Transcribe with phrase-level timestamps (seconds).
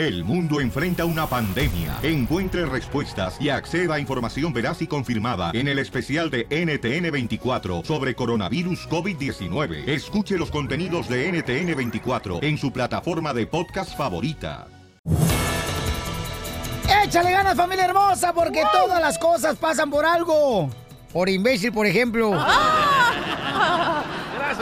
[0.00, 1.98] El mundo enfrenta una pandemia.
[2.02, 8.14] Encuentre respuestas y acceda a información veraz y confirmada en el especial de NTN24 sobre
[8.14, 9.86] coronavirus COVID-19.
[9.86, 14.68] Escuche los contenidos de NTN24 en su plataforma de podcast favorita.
[17.04, 20.70] Échale ganas, familia hermosa, porque todas las cosas pasan por algo.
[21.12, 22.32] Por imbécil, por ejemplo.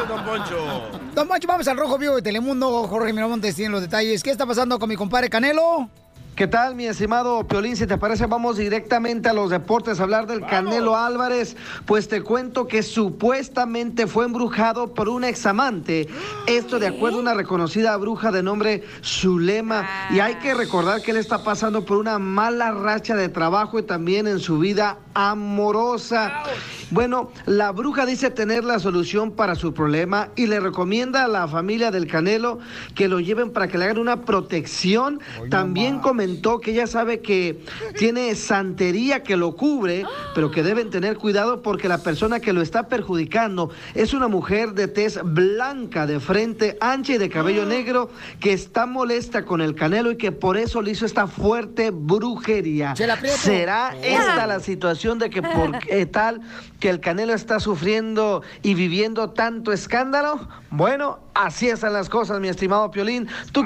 [0.06, 0.90] Don Poncho.
[1.14, 2.86] Don Poncho, vamos al Rojo Vivo de Telemundo.
[2.86, 4.22] Jorge Miramontes tiene los detalles.
[4.22, 5.90] ¿Qué está pasando con mi compadre Canelo?
[6.39, 7.75] ¿Qué tal, mi estimado Piolín?
[7.75, 11.57] Si te parece, vamos directamente a los deportes a hablar del Canelo Álvarez.
[11.85, 16.07] Pues te cuento que supuestamente fue embrujado por un examante.
[16.46, 19.85] Esto de acuerdo a una reconocida bruja de nombre Zulema.
[20.12, 23.82] Y hay que recordar que él está pasando por una mala racha de trabajo y
[23.82, 26.45] también en su vida amorosa.
[26.90, 31.48] Bueno, la bruja dice tener la solución para su problema y le recomienda a la
[31.48, 32.61] familia del Canelo
[32.95, 35.20] que lo lleven para que le hagan una protección.
[35.50, 37.59] También comentó que ella sabe que
[37.97, 40.05] tiene santería que lo cubre,
[40.35, 44.75] pero que deben tener cuidado porque la persona que lo está perjudicando es una mujer
[44.75, 49.75] de tez blanca, de frente ancha y de cabello negro, que está molesta con el
[49.75, 52.95] Canelo y que por eso le hizo esta fuerte brujería.
[52.95, 56.42] ¿Será esta la situación de que por eh, tal
[56.79, 60.47] que el Canelo está sufriendo y viviendo tanto escándalo?
[60.70, 63.28] Bueno, así están las cosas, mi estimado Piolín.
[63.53, 63.64] Tú...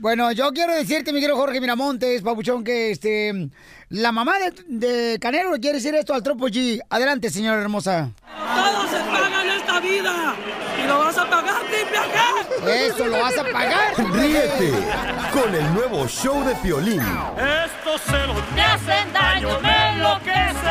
[0.00, 3.50] Bueno, yo quiero decirte, mi querido Jorge Miramontes, papuchón, que este
[3.90, 6.80] la mamá de, de Canelo le quiere decir esto al Tropo G.
[6.90, 8.10] Adelante, señora hermosa.
[8.22, 10.34] Todo se paga en esta vida.
[10.82, 13.94] Y lo vas a pagar, triple Eso lo vas a pagar.
[14.12, 14.72] Ríete
[15.32, 17.00] con el nuevo show de Piolín.
[17.00, 20.67] Estos celos me hacen daño, me enloquece.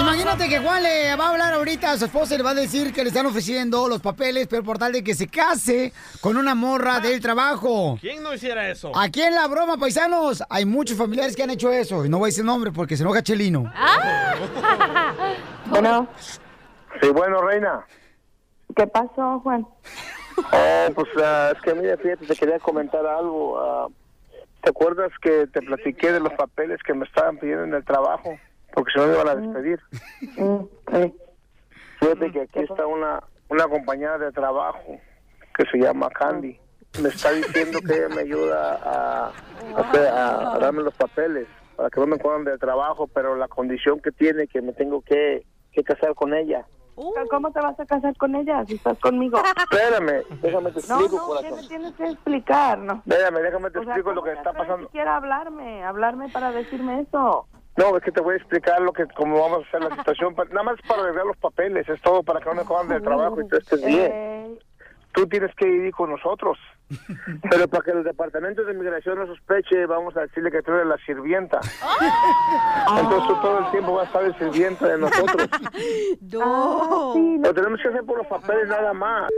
[0.00, 2.54] Imagínate que Juan le va a hablar ahorita a su esposa y le va a
[2.54, 6.36] decir que le están ofreciendo los papeles, pero por tal de que se case con
[6.36, 7.98] una morra del trabajo.
[8.00, 8.92] ¿Quién no hiciera eso?
[8.94, 12.04] Aquí en la broma, paisanos, hay muchos familiares que han hecho eso.
[12.04, 13.72] Y no voy a decir nombre porque se enoja Chelino.
[15.66, 16.08] Bueno,
[17.00, 17.84] Sí, bueno, reina.
[18.74, 19.66] ¿qué pasó, Juan?
[20.52, 23.58] Oh, pues ah, es que mira, fíjate, te quería comentar algo.
[23.58, 23.88] ah,
[24.62, 28.38] ¿Te acuerdas que te platiqué de los papeles que me estaban pidiendo en el trabajo?
[28.76, 29.80] Porque si no me iban a despedir.
[31.98, 35.00] Fíjate que aquí está una, una compañera de trabajo
[35.56, 36.58] que se llama Candy.
[37.02, 41.88] Me está diciendo que ella me ayuda a, a a- a darme los papeles para
[41.88, 45.44] que no me corran del trabajo, pero la condición que tiene que me tengo que,
[45.72, 46.66] que casar con ella.
[47.30, 49.38] ¿Cómo te vas a casar con ella si estás conmigo?
[49.70, 51.56] Espérame, déjame te No, explico, no, ¿qué corazón.
[51.62, 52.78] me tienes que explicar?
[52.78, 53.02] No.
[53.06, 54.86] Déjame, déjame te O sea, explico lo ¿cómo que está pasando.
[54.86, 57.46] siquiera a hablarme, hablarme para decirme eso?
[57.76, 60.34] No, es que te voy a explicar lo que, cómo vamos a hacer la situación.
[60.34, 63.02] pa- Nada más para arreglar los papeles, es todo para que no me cojan del
[63.02, 64.10] trabajo y tú estés bien.
[64.12, 64.58] Eh,
[65.12, 66.58] Tú tienes que ir con nosotros.
[67.50, 70.86] Pero para que el departamento de inmigración no sospeche, vamos a decirle que tú eres
[70.86, 71.58] la sirvienta.
[73.00, 75.48] Entonces tú todo el tiempo vas a estar de sirvienta de nosotros.
[76.40, 79.30] Ah, sí, Lo tenemos que hacer por los papeles nada más.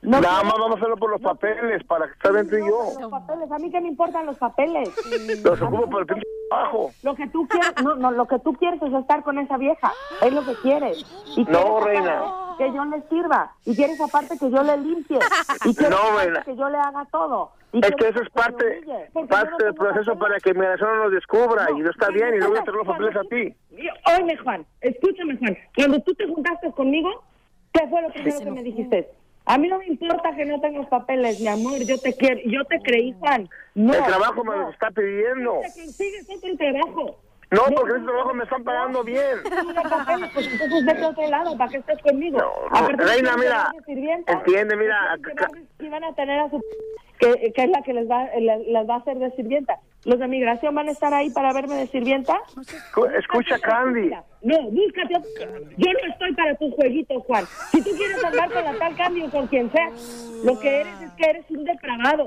[0.00, 3.00] No nada más vamos a hacerlo por los papeles, para que estar entre y yo.
[3.00, 4.88] los papeles, a mí qué me importan los papeles.
[5.44, 6.90] Los ocupo por el pinche trabajo.
[7.02, 9.92] Lo que tú quieres, no, no, lo que tú quieres es estar con esa vieja,
[10.22, 11.04] es lo que quieres.
[11.36, 12.22] Y No, quieres reina.
[12.58, 15.18] Que yo le sirva, y quieres aparte que yo le limpie,
[15.64, 16.42] y quieres No, reina.
[16.44, 17.50] que yo le haga todo.
[17.72, 18.80] Y Es que eso es parte,
[19.28, 22.38] parte no del proceso para que inmigración no nos descubra y no está bien y
[22.38, 23.54] luego traer los papeles a ti.
[24.22, 25.56] Oye, Juan, escúchame, Juan.
[25.76, 27.10] Cuando tú te juntaste conmigo,
[27.72, 29.10] ¿qué fue lo primero que me dijiste?
[29.48, 31.78] A mí no me importa que no tengas papeles, mi amor.
[31.84, 33.48] Yo te quiero, yo te creí, Juan.
[33.74, 34.62] No, el trabajo me no.
[34.62, 35.54] lo está pidiendo.
[35.74, 37.16] Consigues otro trabajo.
[37.50, 39.38] No, porque ese trabajo me están pagando bien.
[39.44, 42.38] No pues entonces vete a otro lado para que estés conmigo.
[42.70, 43.72] Aparte, Reina, ¿quién mira,
[44.26, 46.60] entiende, mira, ¿Quién va a- quién van a tener a su
[47.18, 49.78] que, que es la que les va les, les va a hacer de sirvienta.
[50.04, 52.38] Los de migración van a estar ahí para verme de sirvienta.
[52.56, 54.10] Escu- Escucha, Candy.
[54.42, 55.14] No, búscate.
[55.76, 57.44] Yo no estoy para tus jueguitos, Juan.
[57.72, 59.90] Si tú quieres andar con la tal Candy o con quien sea,
[60.44, 62.26] lo que eres es que eres un depravado.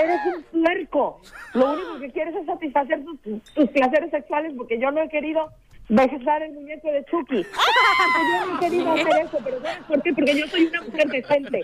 [0.00, 0.20] Eres
[0.52, 1.20] un puerco.
[1.54, 3.20] Lo único que quieres es satisfacer tus,
[3.52, 5.48] tus placeres sexuales porque yo no he querido
[5.96, 7.42] besar el muñeco de Chucky.
[8.32, 10.12] Yo no he querido hacer eso, pero ¿sabes por qué?
[10.14, 11.62] Porque yo soy una mujer decente.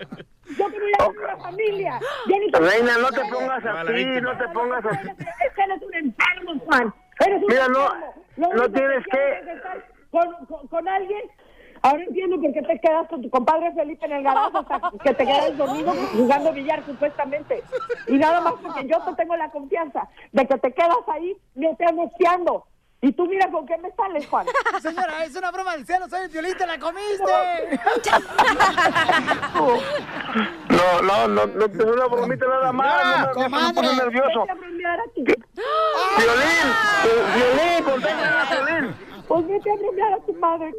[0.57, 1.99] Yo te voy a una familia.
[2.51, 5.09] Te- Reina, no te pongas así, no te pongas así.
[5.09, 6.93] Es que eres un enfermo, Juan.
[7.25, 8.13] Eres un Mira, no- enfermo.
[8.37, 11.21] No que tienes estar Con, con, con alguien.
[11.81, 15.13] Ahora entiendo por qué te quedas con tu compadre Felipe en el garaje hasta que
[15.13, 17.63] te quedas dormido jugando billar supuestamente.
[18.07, 21.69] Y nada más porque yo te tengo la confianza de que te quedas ahí me
[21.93, 22.65] mosteando.
[23.01, 24.45] Y tú mira con qué me sales, Juan.
[24.81, 27.23] Señora, es una broma del cielo, soy el violín, te la comiste.
[30.69, 33.03] No, no, no, no, es una bromita nada más.
[33.03, 33.73] No, no, no, me comadre.
[33.73, 34.39] pone nervioso.
[34.41, 35.03] Vete a bromear a.
[38.55, 38.95] Violín,
[39.29, 40.73] Pues vete a bromear a tu madre.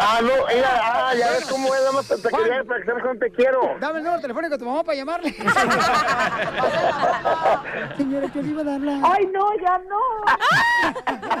[0.00, 2.86] Ah, no, ella, ah, ya ves cómo es, nada más te, te quería para que
[2.86, 3.60] sabes cuánto te quiero.
[3.80, 5.32] Dame el número telefónico de tu mamá para llamarle.
[7.96, 9.00] Señora, que le iba a darla.
[9.02, 9.98] Ay, no, ya no.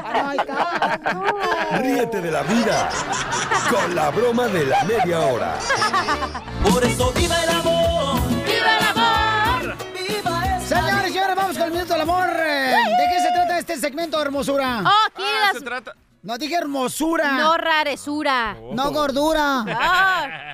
[0.04, 0.98] Ay, está.
[1.78, 2.88] Ríete de la vida
[3.70, 5.54] con la broma de la media hora.
[6.68, 7.77] Por eso viva el amor.
[11.88, 12.26] Del amor.
[12.28, 14.82] ¿De qué se trata este segmento, hermosura?
[14.84, 15.94] Oh, aquí Ah, las- se trata...
[16.20, 17.32] No dije hermosura.
[17.38, 18.56] No raresura.
[18.72, 19.64] No gordura.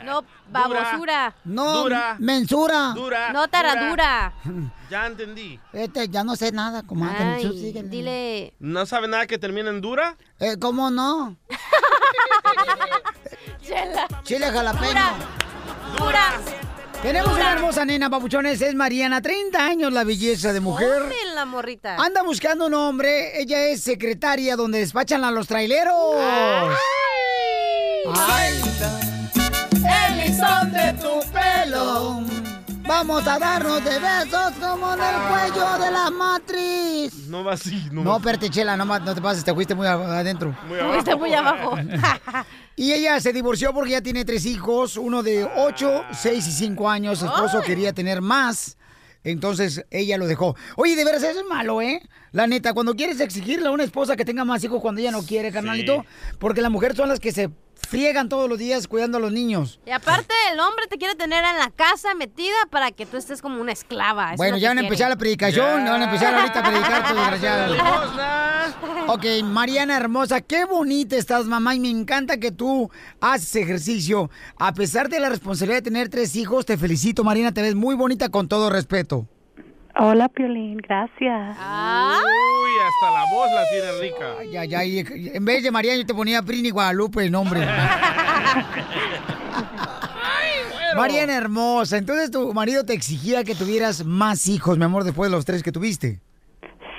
[0.04, 1.34] No babosura.
[1.44, 2.16] No Dura.
[2.18, 2.92] mensura.
[2.94, 3.32] Dura.
[3.32, 4.34] No taradura.
[4.90, 5.58] Ya entendí.
[5.72, 7.36] Este, ya no sé nada, comadre.
[7.36, 8.54] Ay, dile.
[8.60, 10.16] ¿No sabe nada que termine en dura?
[10.38, 11.34] Eh, ¿Cómo no?
[13.66, 14.06] Chela.
[14.22, 15.00] Chile jalapeño.
[15.98, 16.26] Dura.
[17.04, 18.60] Tenemos una hermosa nena, papuchones.
[18.62, 21.02] Es Mariana, 30 años, la belleza de mujer.
[21.34, 21.96] La morrita.
[21.96, 23.38] Anda buscando un hombre.
[23.40, 25.94] Ella es secretaria donde despachan a los traileros.
[28.16, 28.54] Ay.
[29.74, 32.22] El listón de tu pelo.
[32.86, 37.14] Vamos a darnos de besos como en el cuello de la matriz.
[37.28, 37.88] No va así.
[37.92, 40.54] No, No, va espérate, chela, no, ma- no te pases, te fuiste muy a- adentro.
[40.68, 41.18] muy Fuiste abajo.
[41.18, 41.76] muy abajo.
[42.76, 46.90] Y ella se divorció porque ya tiene tres hijos, uno de 8, 6 y 5
[46.90, 47.20] años.
[47.20, 48.76] Su esposo quería tener más.
[49.22, 50.54] Entonces ella lo dejó.
[50.76, 52.02] Oye, de veras, eso es malo, ¿eh?
[52.32, 55.22] La neta, cuando quieres exigirle a una esposa que tenga más hijos cuando ella no
[55.22, 56.04] quiere, carnalito,
[56.38, 57.50] porque las mujeres son las que se
[57.88, 59.80] friegan todos los días cuidando a los niños.
[59.86, 63.40] Y aparte, el hombre te quiere tener en la casa metida para que tú estés
[63.40, 64.34] como una esclava.
[64.34, 66.62] Eso bueno, es ya van a empezar la predicación, ya van a empezar ahorita a
[66.62, 67.74] predicar, tu desgraciado.
[67.74, 68.53] Limosna.
[69.08, 72.90] Ok, Mariana hermosa, qué bonita estás, mamá, y me encanta que tú
[73.20, 74.30] haces ejercicio.
[74.58, 77.94] A pesar de la responsabilidad de tener tres hijos, te felicito, Mariana, te ves muy
[77.94, 79.26] bonita con todo respeto.
[79.96, 81.56] Hola, Piolín, gracias.
[81.56, 84.36] Uy, hasta la voz la tiene rica.
[84.40, 87.60] Ay, ay, ay, en vez de Mariana yo te ponía Prini Guadalupe el nombre.
[90.96, 95.36] Mariana hermosa, entonces tu marido te exigía que tuvieras más hijos, mi amor, después de
[95.36, 96.20] los tres que tuviste.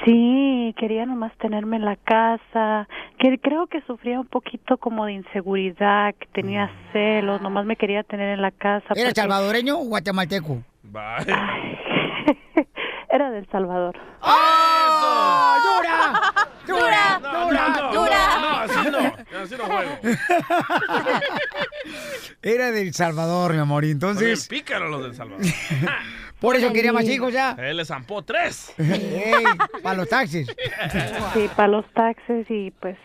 [0.06, 2.88] Sí, quería nomás tenerme en la casa,
[3.18, 8.04] que creo que sufría un poquito como de inseguridad, que tenía celos, nomás me quería
[8.04, 8.86] tener en la casa.
[8.96, 10.62] ¿Era porque- salvadoreño o guatemalteco?
[10.84, 11.26] Bye.
[13.10, 13.98] Era del Salvador.
[14.22, 15.56] ¡Ah!
[15.64, 16.22] ¡Dura!
[16.68, 17.20] ¡Dura!
[17.20, 17.70] No, ¡Dura!
[17.70, 18.40] no, no, ¡Dura!
[18.42, 19.00] no, así no.
[19.42, 19.92] Así no juego.
[22.42, 25.46] Era del Salvador, mi amor, entonces pícaros los del Salvador.
[26.46, 27.56] por eso quería más hijos ya.
[27.58, 28.74] Él le zampó tres.
[29.84, 30.48] para los taxis.
[31.34, 32.98] Sí, para los taxes y pues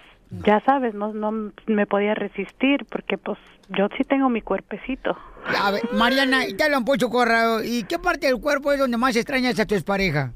[0.44, 3.38] ya sabes, no, no me podía resistir porque pues
[3.70, 5.16] yo sí tengo mi cuerpecito.
[5.58, 7.64] A ver, Mariana, te hablan Pocho Corrado.
[7.64, 10.32] ¿Y qué parte del cuerpo es donde más extrañas a tu expareja?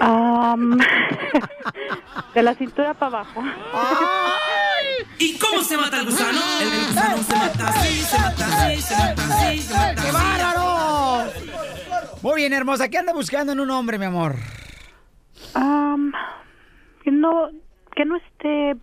[0.00, 0.78] Am,
[2.34, 3.42] de la cintura para abajo.
[5.22, 6.40] ¿Y cómo se mata el gusano?
[6.60, 11.30] El gusano se mata así, se mata así, se mata así, se mata ¡Qué bárbaro!
[12.22, 12.88] Muy bien, hermosa.
[12.88, 14.34] ¿Qué anda buscando en un hombre, mi amor?
[15.54, 16.12] Am,
[17.04, 17.50] que no,
[17.94, 18.76] que no esté,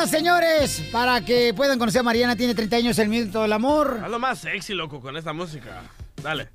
[0.07, 2.35] Señores, para que puedan conocer a Mariana.
[2.35, 4.01] Tiene 30 años, el minuto del amor.
[4.03, 5.83] Hazlo más sexy, loco, con esta música.
[6.21, 6.49] Dale.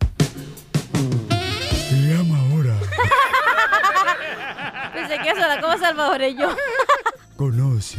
[1.90, 2.76] Llama ahora.
[4.92, 6.48] Pensé que eso era como salvadoreño.
[7.36, 7.98] Conoce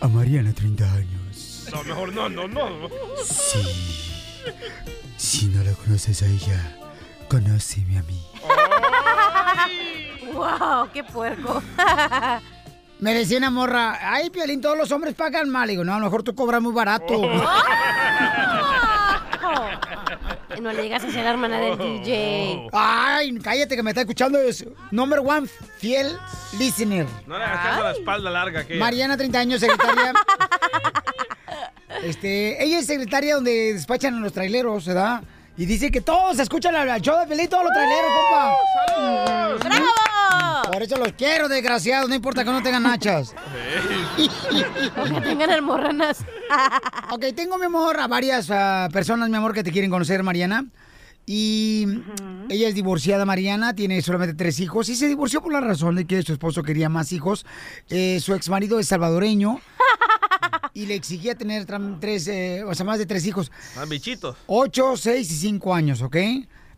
[0.00, 1.68] a Mariana, 30 años.
[1.72, 2.88] No, mejor no, no, no.
[3.24, 4.12] Sí.
[5.16, 6.76] Si no la conoces a ella,
[7.28, 8.22] conóceme a mí.
[10.32, 11.62] wow, qué puerco.
[13.00, 15.68] Me decía una morra, ay, Piolín, todos los hombres pagan mal.
[15.68, 17.20] Y digo, no, a lo mejor tú cobras muy barato.
[20.60, 22.68] no le digas a la hermana del DJ.
[22.72, 24.38] Ay, cállate que me está escuchando.
[24.38, 25.46] Es number one
[25.78, 26.16] fiel
[26.58, 27.06] listener.
[27.26, 30.12] No le hagas caso a la espalda larga que Mariana, 30 años, secretaria.
[32.04, 35.22] este, ella es secretaria donde despachan a los traileros, ¿verdad?
[35.56, 39.68] Y dice que todos escuchan al show de Pelín, todos los traileros, compa.
[39.68, 40.72] ¡Bravo!
[40.72, 42.08] Por eso los quiero, desgraciados.
[42.08, 43.34] No importa que no tengan nachas.
[44.16, 46.24] Que tengan almorranas.
[47.12, 50.66] ok, tengo, mi amor, a varias ah, personas, mi amor, que te quieren conocer, Mariana.
[51.26, 51.86] Y
[52.50, 56.06] ella es divorciada, Mariana, tiene solamente tres hijos y se divorció por la razón de
[56.06, 57.46] que su esposo quería más hijos.
[57.88, 59.60] Eh, su ex marido es salvadoreño
[60.74, 61.66] y le exigía tener
[62.00, 63.50] tres, eh, o sea, más de tres hijos.
[63.76, 64.36] Más bichitos.
[64.46, 66.16] Ocho, seis y cinco años, ¿ok?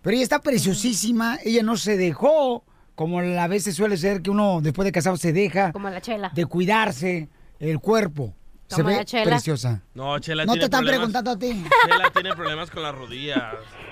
[0.02, 4.60] Pero ella está preciosísima, ella no se dejó, como a veces suele ser que uno
[4.62, 6.30] después de casado se deja Como la chela.
[6.34, 8.32] de cuidarse el cuerpo.
[8.68, 9.24] Se Como ve la Chela.
[9.24, 9.80] preciosa.
[9.94, 10.98] No, Chela No tiene te están problemas.
[11.12, 11.64] preguntando a ti.
[11.88, 13.40] Chela tiene problemas con las rodillas.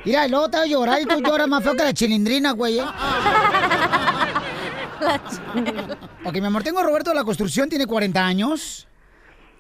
[0.04, 2.50] Mira, y luego te vas a llorar y tú lloras más feo que la chilindrina,
[2.52, 2.81] güey.
[2.81, 2.85] ¿eh?
[6.25, 8.87] ok, mi amor, tengo a Roberto de la Construcción, tiene 40 años.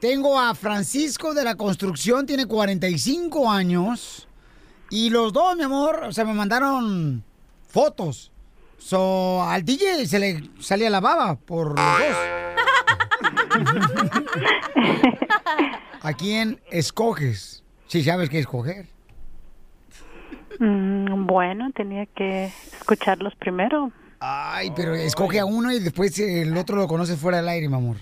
[0.04, 4.28] Tengo a Francisco de la Construcción, tiene 45 años.
[4.90, 7.24] Y los dos, mi amor, o sea, me mandaron
[7.66, 8.30] fotos.
[8.76, 12.16] So, al DJ se le salía la baba por los dos.
[16.02, 17.64] ¿A quién escoges?
[17.86, 18.88] Si sabes qué escoger.
[20.58, 23.90] Mm, bueno, tenía que escucharlos primero.
[24.20, 27.76] Ay, pero escoge a uno y después el otro lo conoces fuera del aire, mi
[27.76, 27.96] amor.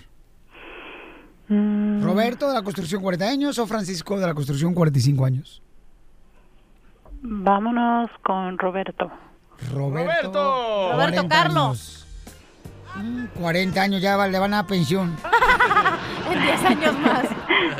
[1.53, 5.61] Mm, ¿Roberto de la construcción 40 años o Francisco de la construcción 45 años?
[7.21, 9.11] Vámonos con Roberto.
[9.73, 10.91] Roberto.
[10.91, 12.05] Roberto 40 Carlos.
[12.95, 13.33] años.
[13.35, 15.15] Mm, 40 años ya va- le van a dar pensión.
[16.31, 17.25] En 10 años más.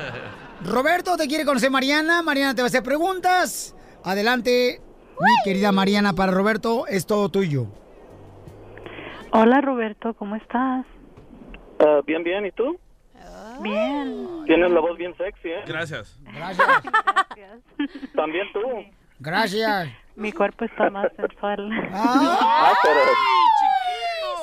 [0.66, 2.22] Roberto te quiere conocer Mariana.
[2.22, 3.76] Mariana te va a hacer preguntas.
[4.04, 4.82] Adelante,
[5.20, 7.68] mi querida Mariana, para Roberto es todo tuyo.
[9.32, 10.86] Hola Roberto, ¿cómo estás?
[11.80, 12.78] Ah, bien, bien, ¿y tú?
[13.62, 14.44] Bien.
[14.46, 15.64] Tienes la voz bien sexy, ¿eh?
[15.66, 16.18] Gracias.
[16.22, 16.68] Gracias.
[18.16, 18.60] También tú.
[19.20, 19.90] Gracias.
[20.16, 21.70] Mi cuerpo está más sensual.
[21.94, 23.00] Ah, pero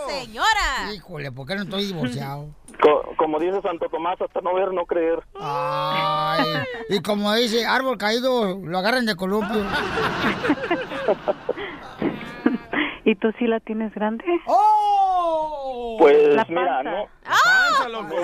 [0.08, 0.92] Señora.
[0.94, 2.48] Híjole, ¿por qué no estoy divorciado?
[2.82, 5.20] co- como dice Santo Tomás, hasta no ver, no creer.
[5.38, 6.44] Ay,
[6.88, 9.62] y como dice, árbol caído, lo agarran de columpio.
[13.10, 14.24] ¿Y tú sí la tienes grande?
[14.46, 15.96] ¡Oh!
[15.98, 17.08] Pues La mira, no,
[17.90, 18.14] loco.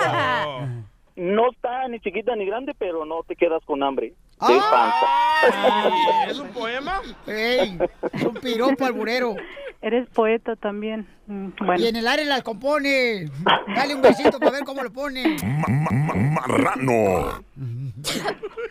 [1.16, 4.12] no está ni chiquita ni grande, pero no te quedas con hambre.
[4.38, 4.48] Ah.
[4.48, 5.84] De panza.
[5.84, 7.00] Ay, ¿Es un poema?
[7.26, 7.78] ¡Ey!
[8.12, 9.34] Es un piropo alburero.
[9.82, 11.06] Eres poeta también.
[11.26, 13.30] Mm, Bueno, Y en el aire las compone.
[13.74, 15.36] Dale un besito para ver cómo lo pone.
[15.44, 17.42] Ma- ma- marrano.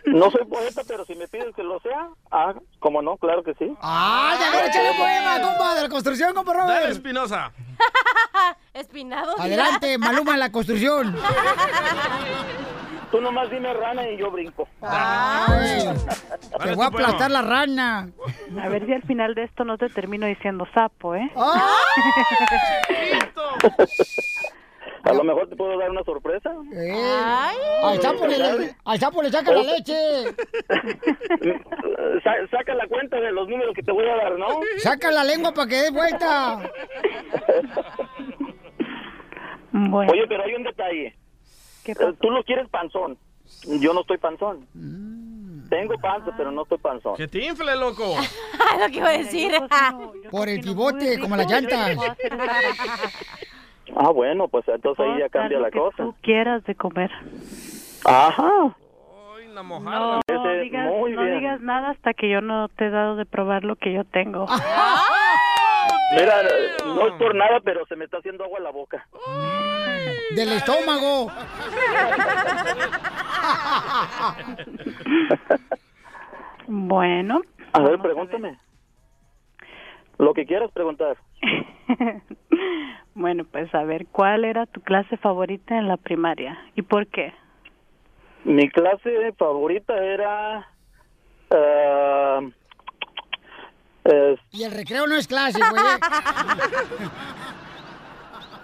[0.05, 3.17] No soy poeta, pero si me pides que lo sea, ah, ¿cómo no?
[3.17, 3.65] Claro que sí.
[3.81, 6.91] ¡Ay, a ver, échale un poema, compa, de la construcción, compa Dale, Robert!
[6.91, 7.51] Espinosa.
[8.73, 9.39] Espinado.
[9.39, 11.15] Adelante, Maluma la construcción.
[13.11, 14.67] Tú nomás dime rana y yo brinco.
[14.81, 15.85] Ay,
[16.63, 18.09] te voy a aplastar la rana.
[18.61, 21.31] a ver si al final de esto no te termino diciendo sapo, ¿eh?
[25.03, 26.51] A lo mejor te puedo dar una sorpresa.
[26.73, 27.55] Eh, Ay.
[27.83, 29.93] al, sapo le, al sapo le saca la leche.
[32.23, 34.47] Sa- saca la cuenta de los números que te voy a dar, ¿no?
[34.79, 36.59] Saca la lengua para que dé vuelta.
[39.77, 41.13] Bueno, Oye, pero hay un detalle.
[41.85, 42.13] ¿Qué Eh?
[42.19, 43.17] Tú lo quieres panzón.
[43.79, 44.67] Yo no estoy panzón.
[45.69, 47.15] Tengo panza, pero no estoy panzón.
[47.15, 48.15] Que te infle, loco.
[48.79, 49.51] Lo que iba a decir.
[49.57, 51.95] Cocino- yo Por el pivote, como las rico, llantas.
[51.95, 52.33] puedo hacer-
[53.95, 55.97] Ah, bueno, pues entonces ahí ya cambia la lo que cosa.
[56.03, 57.11] tú quieras de comer.
[58.03, 58.49] Ajá.
[59.37, 60.19] Ay, la mojada.
[60.27, 61.39] No, Ese, digas, muy no bien.
[61.39, 64.45] digas nada hasta que yo no te he dado de probar lo que yo tengo.
[66.17, 66.35] Mira,
[66.85, 69.07] no es por nada, pero se me está haciendo agua la boca.
[70.35, 71.31] Del estómago.
[76.67, 77.41] Bueno.
[77.73, 78.57] A ver, pregúntame.
[80.17, 81.17] Lo que quieras preguntar.
[83.17, 87.33] Bueno, pues a ver, ¿cuál era tu clase favorita en la primaria y por qué?
[88.43, 90.67] Mi clase favorita era...
[91.51, 92.41] ah,
[94.03, 95.83] es- Y el recreo no es clase, güey.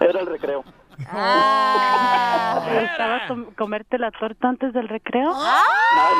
[0.00, 0.64] era el recreo.
[0.98, 5.32] ¿Te gustaba com- comerte la torta antes del recreo?
[5.34, 6.10] Ah,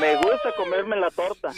[0.00, 1.50] me, me gusta comerme la torta.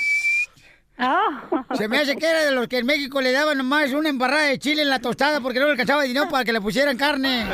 [1.75, 4.44] Se me hace que era de los que en México le daban nomás una embarrada
[4.44, 7.44] de chile en la tostada porque no le alcanzaba dinero para que le pusieran carne.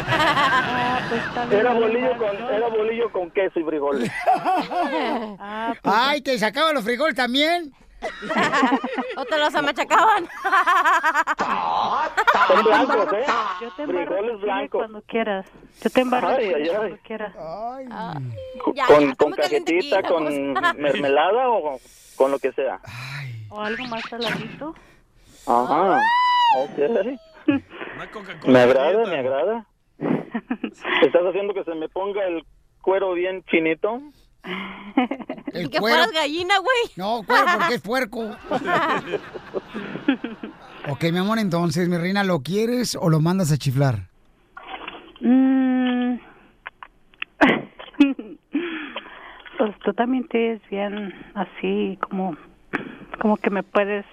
[1.51, 4.13] Era bolillo con, era bolillo con queso y frijoles.
[5.83, 7.73] Ay, ¿te sacaban los frijoles también?
[9.17, 10.27] ¿O te los amachacaban?
[12.49, 13.25] Son blancos, ¿eh?
[13.61, 14.81] Yo te embarro chile blancos.
[14.81, 15.47] cuando quieras.
[15.83, 16.69] Yo te embarro Ay, ay, ay.
[16.77, 17.35] cuando quieras.
[17.35, 20.77] Con, Ya, con, ya, con cajetita, con pues.
[20.77, 21.79] mermelada o
[22.17, 22.81] con lo que sea.
[23.51, 24.75] ¿O algo más saladito?
[25.47, 26.01] Ajá.
[26.59, 26.79] Ok.
[28.47, 29.67] Me agrada, me agrada.
[31.03, 32.45] ¿Estás haciendo que se me ponga el
[32.81, 34.01] cuero bien chinito?
[35.53, 36.91] El que fueras gallina, güey.
[36.97, 38.21] No, cuero porque es puerco.
[40.89, 44.09] ok, mi amor, entonces, mi reina, ¿lo quieres o lo mandas a chiflar?
[45.21, 46.17] Mm.
[49.59, 52.37] pues tú también te ves bien así, como,
[53.21, 54.05] como que me puedes...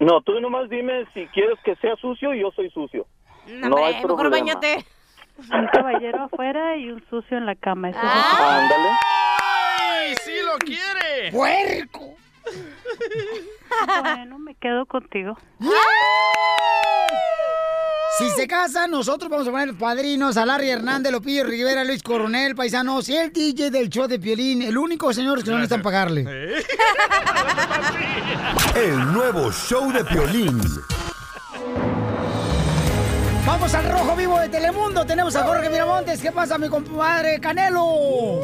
[0.00, 3.06] No, tú nomás dime si quieres que sea sucio y yo soy sucio.
[3.46, 4.44] No, hay mejor problema.
[4.44, 4.84] bañate.
[5.38, 7.90] Un caballero afuera y un sucio en la cama.
[7.90, 8.90] Eso es Ándale.
[9.40, 11.32] ¡Ay, sí lo quiere!
[11.32, 12.14] ¡Puerco!
[14.02, 15.36] Bueno, me quedo contigo.
[18.18, 22.54] Si se casan, nosotros vamos a poner padrinos a Larry Hernández, Lopillo Rivera, Luis Coronel,
[22.54, 26.26] Paisanos y el DJ del show de Piolín, el único señor que no necesitan pagarle.
[28.74, 30.60] El nuevo show de Piolín.
[33.44, 35.04] Vamos al rojo vivo de Telemundo.
[35.04, 36.20] Tenemos a Jorge Miramontes.
[36.20, 38.40] ¿Qué pasa, mi compadre Canelo?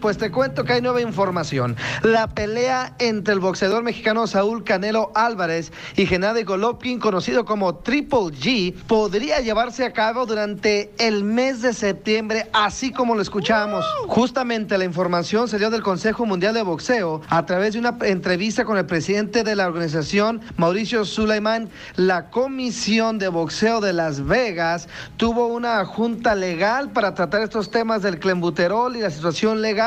[0.00, 1.74] Pues te cuento que hay nueva información.
[2.02, 8.30] La pelea entre el boxeador mexicano Saúl Canelo Álvarez y Gennady Golovkin, conocido como Triple
[8.30, 13.86] G, podría llevarse a cabo durante el mes de septiembre, así como lo escuchamos.
[14.06, 18.66] Justamente la información se dio del Consejo Mundial de Boxeo a través de una entrevista
[18.66, 21.70] con el presidente de la organización, Mauricio Suleiman.
[21.96, 28.02] La Comisión de Boxeo de Las Vegas tuvo una junta legal para tratar estos temas
[28.02, 29.85] del clenbuterol y la situación legal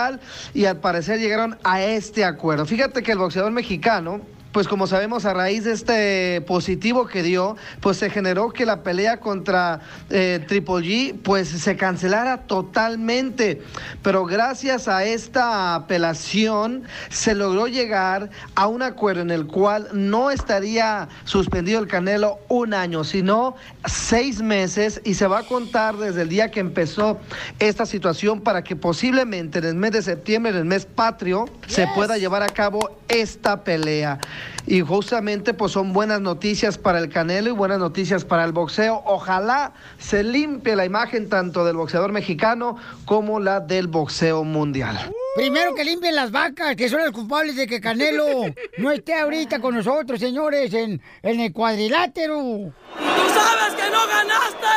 [0.53, 2.65] y al parecer llegaron a este acuerdo.
[2.65, 7.55] Fíjate que el boxeador mexicano pues como sabemos, a raíz de este positivo que dio,
[7.81, 13.61] pues se generó que la pelea contra eh, Triple G, pues se cancelara totalmente.
[14.01, 20.31] Pero gracias a esta apelación, se logró llegar a un acuerdo en el cual no
[20.31, 26.23] estaría suspendido el Canelo un año, sino seis meses y se va a contar desde
[26.23, 27.19] el día que empezó
[27.59, 31.87] esta situación para que posiblemente en el mes de septiembre, en el mes patrio, se
[31.95, 34.19] pueda llevar a cabo esta pelea.
[34.65, 39.01] Y justamente pues son buenas noticias para el Canelo y buenas noticias para el boxeo.
[39.05, 45.11] Ojalá se limpie la imagen tanto del boxeador mexicano como la del boxeo mundial.
[45.35, 49.59] Primero que limpien las vacas, que son los culpables de que Canelo no esté ahorita
[49.59, 52.37] con nosotros, señores, en, en el cuadrilátero.
[52.37, 54.67] ¡Tú sabes que no ganaste!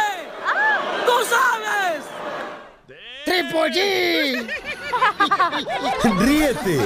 [1.05, 2.03] ¡Tú sabes!
[3.25, 4.71] ¡Triple G!
[6.18, 6.78] Ríete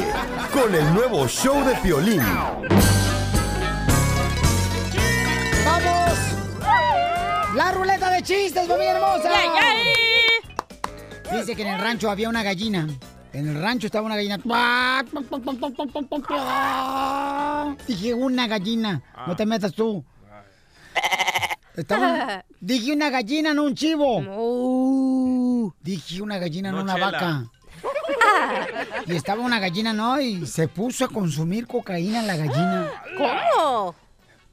[0.52, 2.22] con el nuevo show de Piolín.
[5.64, 6.18] ¡Vamos!
[7.54, 9.30] ¡La ruleta de chistes, familia hermosa!
[11.32, 12.86] Dice que en el rancho había una gallina.
[13.32, 14.38] En el rancho estaba una gallina.
[17.86, 19.02] Dije una gallina.
[19.26, 20.04] No te metas tú.
[21.76, 24.20] Estaba- Dije una gallina, no un chivo.
[25.82, 27.44] Dije una gallina, no, una vaca.
[29.06, 30.20] Y estaba una gallina, ¿no?
[30.20, 32.90] Y se puso a consumir cocaína la gallina.
[33.16, 33.94] ¿Cómo?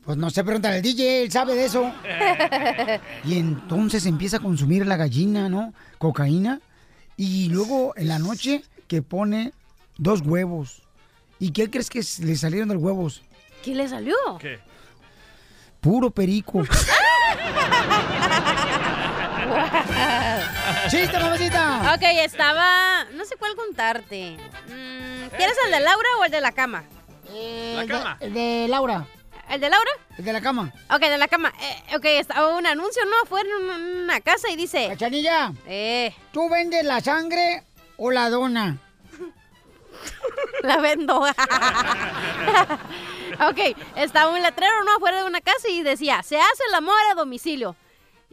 [0.05, 1.91] Pues no sé, pregúntale al DJ, él sabe de eso.
[3.25, 5.73] Y entonces empieza a consumir la gallina, ¿no?
[5.97, 6.59] Cocaína.
[7.15, 9.53] Y luego en la noche que pone
[9.97, 10.83] dos huevos.
[11.39, 13.23] ¿Y qué crees que le salieron de los huevos?
[13.63, 14.15] ¿Qué le salió?
[14.39, 14.59] ¿Qué?
[15.79, 16.63] Puro perico.
[20.89, 21.93] ¡Chiste, mamacita!
[21.95, 23.05] Ok, estaba.
[23.13, 24.37] No sé cuál contarte.
[24.67, 26.83] Mm, ¿Quieres el de Laura o el de la cama?
[27.29, 29.05] El de, el de Laura.
[29.49, 29.91] ¿El de Laura?
[30.17, 30.71] El de la cama.
[30.89, 31.51] Ok, de la cama.
[31.59, 33.11] Eh, ok, estaba un anuncio, ¿no?
[33.23, 34.87] Afuera en un- una casa y dice...
[34.89, 35.51] Cachanilla.
[35.67, 36.15] Eh.
[36.31, 37.63] ¿Tú vendes la sangre
[37.97, 38.77] o la dona?
[40.63, 41.19] La vendo.
[43.47, 43.59] ok,
[43.97, 44.95] estaba un letrero, ¿no?
[44.95, 47.75] Afuera de una casa y decía, se hace el amor a domicilio.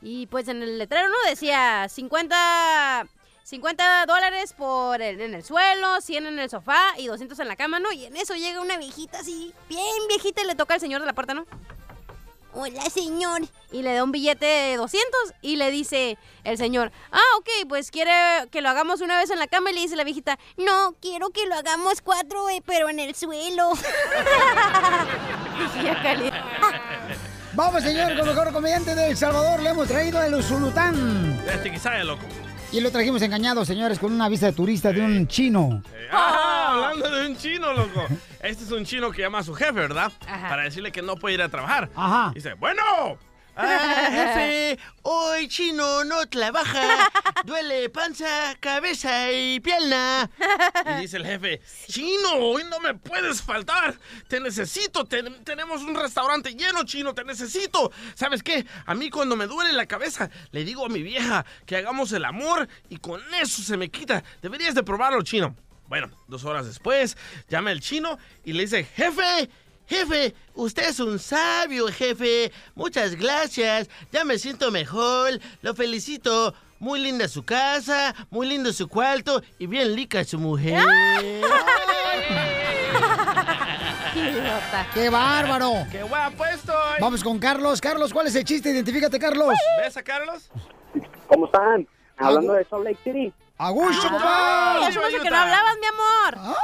[0.03, 1.17] Y pues en el letrero, ¿no?
[1.29, 3.07] Decía 50,
[3.45, 7.57] 50 dólares por el- en el suelo, 100 en el sofá y 200 en la
[7.57, 7.93] cama, ¿no?
[7.93, 11.07] Y en eso llega una viejita así, bien viejita y le toca al señor de
[11.07, 11.45] la puerta, ¿no?
[12.53, 13.43] Hola, señor.
[13.71, 17.93] Y le da un billete de 200 y le dice el señor, ah, ok, pues
[17.93, 18.11] quiere
[18.51, 21.31] que lo hagamos una vez en la cama y le dice la viejita, no, quiero
[21.31, 23.71] que lo hagamos cuatro, eh, pero en el suelo.
[27.61, 29.61] Vamos, señor, con el mejor comediante de El Salvador.
[29.61, 31.39] Le hemos traído el Usulután.
[31.47, 32.23] Este quizá es loco.
[32.73, 35.83] Y lo trajimos engañado, señores, con una vista de turista de un chino.
[36.11, 38.07] Ah, hablando de un chino, loco.
[38.41, 40.11] Este es un chino que llama a su jefe, ¿verdad?
[40.27, 40.49] Ajá.
[40.49, 41.91] Para decirle que no puede ir a trabajar.
[41.95, 42.33] Ajá.
[42.35, 43.19] Dice, bueno.
[43.63, 47.11] Ah, jefe, hoy chino no trabaja.
[47.45, 50.31] Duele panza, cabeza y pierna.
[50.97, 53.95] Y dice el jefe, chino, hoy no me puedes faltar.
[54.29, 55.05] Te necesito.
[55.05, 57.15] Ten- tenemos un restaurante lleno, chino.
[57.15, 57.91] Te necesito.
[58.15, 58.65] ¿Sabes qué?
[58.87, 62.25] A mí cuando me duele la cabeza, le digo a mi vieja que hagamos el
[62.25, 64.23] amor y con eso se me quita.
[64.43, 65.55] Deberías de probarlo, chino.
[65.89, 67.17] Bueno, dos horas después,
[67.49, 69.51] llama el chino y le dice, jefe,
[69.91, 72.53] Jefe, usted es un sabio, jefe.
[72.77, 73.91] Muchas gracias.
[74.13, 75.41] Ya me siento mejor.
[75.63, 76.55] Lo felicito.
[76.79, 80.83] Muy linda su casa, muy lindo su cuarto y bien lica su mujer.
[84.95, 85.73] ¡Qué bárbaro!
[85.93, 87.01] ¡Qué guapo estoy!
[87.01, 87.83] Vamos con Carlos.
[87.83, 88.71] Carlos, ¿cuál es el chiste?
[88.71, 89.55] Identifícate, Carlos.
[89.83, 90.51] ¿Ves a Carlos?
[91.27, 91.87] ¿Cómo están?
[92.17, 93.33] Hablando de Salt Lake City.
[93.59, 94.81] ¡A gusto, Ay, papá!
[94.87, 96.57] mucho que no hablabas, mi amor.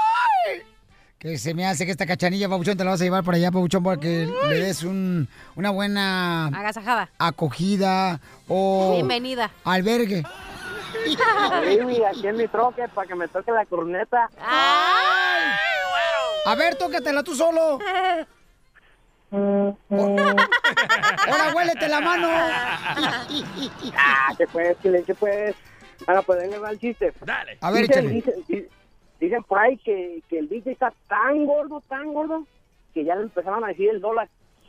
[1.18, 3.50] Que se me hace que esta cachanilla, Pabuchón, te la vas a llevar para allá,
[3.50, 7.08] Pabuchón, para que le des un, una buena Agasajada.
[7.18, 9.50] acogida o Bienvenida.
[9.64, 10.22] albergue.
[11.06, 11.16] Sí,
[12.04, 14.28] aquí en mi troque para que me toque la corneta.
[16.44, 17.78] A ver, tócatela tú solo.
[19.30, 19.76] Ahora
[21.54, 22.28] huélete la mano.
[22.30, 24.76] Ah, ¿qué pues?
[24.82, 25.54] ¿Qué, qué pues?
[26.06, 27.12] Ahora pues va el chiste.
[27.24, 27.58] Dale.
[27.60, 28.22] A ver, dicen,
[29.20, 32.46] dicen por ahí que, que el DJ está tan gordo, tan gordo,
[32.94, 34.28] que ya le empezaron a decir el dólar.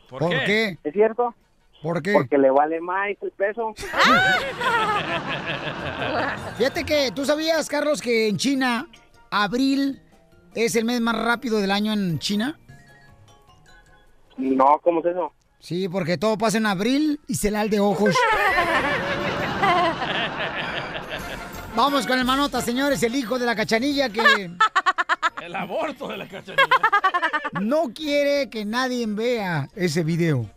[0.09, 0.77] ¿Por, ¿Por qué?
[0.83, 1.33] ¿Es cierto?
[1.81, 2.13] ¿Por qué?
[2.13, 3.73] Porque le vale más el peso.
[6.57, 8.87] Fíjate que tú sabías, Carlos, que en China,
[9.29, 10.01] abril
[10.55, 12.57] es el mes más rápido del año en China.
[14.37, 15.33] No, ¿cómo es eso?
[15.59, 18.15] Sí, porque todo pasa en abril y se le da el de ojos.
[21.77, 24.49] Vamos con el manota, señores, el hijo de la cachanilla que
[25.43, 26.63] El aborto de la cachanilla.
[27.61, 30.49] no quiere que nadie vea ese video.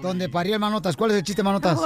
[0.00, 0.96] Donde parió el manotas.
[0.96, 1.78] ¿Cuál es el chiste, manotas?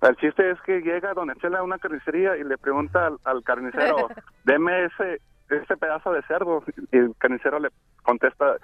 [0.00, 3.44] El chiste es que llega Don Echela a una carnicería y le pregunta al, al
[3.44, 4.08] carnicero,
[4.44, 6.64] deme ese, ese pedazo de cerdo.
[6.90, 7.68] Y el carnicero le
[8.02, 8.56] contesta,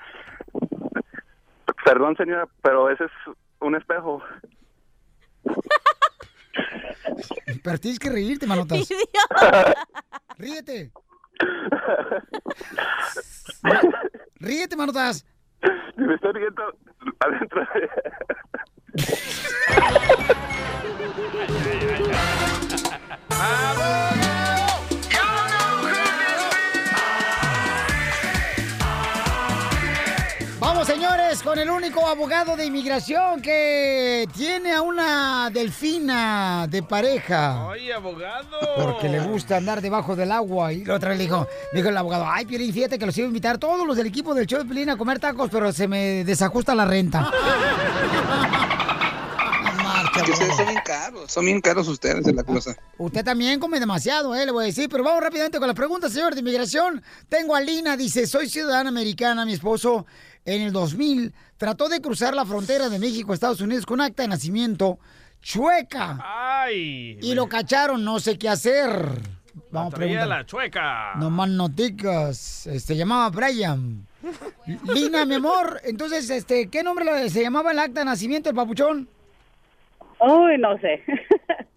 [1.85, 3.13] perdón señora, pero ese es
[3.61, 4.23] un espejo.
[7.63, 8.89] Pero tienes que reírte, manotas.
[10.39, 10.93] Ríete.
[14.37, 15.27] Ríete, manotas.
[15.97, 16.63] Me estoy riendo
[17.21, 17.91] adentro de...
[23.29, 24.40] Vamos,
[31.43, 37.67] con el único abogado de inmigración que tiene a una delfina de pareja.
[37.67, 38.59] Oye, abogado.
[38.77, 40.73] Porque le gusta andar debajo del agua.
[40.73, 43.29] Y la otra le dijo, dijo el abogado, ay, Piolín, fíjate que los iba a
[43.29, 46.25] invitar todos los del equipo del show de Piolín a comer tacos, pero se me
[46.25, 47.31] desajusta la renta.
[50.25, 52.77] Que ustedes son bien caros, son bien caros ustedes en la cosa.
[52.99, 54.89] Usted también come demasiado, eh, le voy a decir.
[54.91, 57.03] Pero vamos rápidamente con las preguntas, señor de inmigración.
[57.29, 60.07] Tengo a Lina, dice, soy ciudadana americana, mi esposo
[60.45, 64.23] en el 2000 trató de cruzar la frontera de México a Estados Unidos con acta
[64.23, 64.99] de nacimiento
[65.43, 66.19] chueca.
[66.23, 67.19] Ay.
[67.23, 69.21] Y lo cacharon, no sé qué hacer.
[69.71, 71.15] Vamos a la chueca.
[71.17, 72.67] No más noticas.
[72.67, 74.07] Este, llamaba Brian.
[74.95, 79.09] Lina, mi amor, entonces, este, ¿qué nombre se llamaba el acta de nacimiento del papuchón?
[80.21, 81.03] Uy, no sé.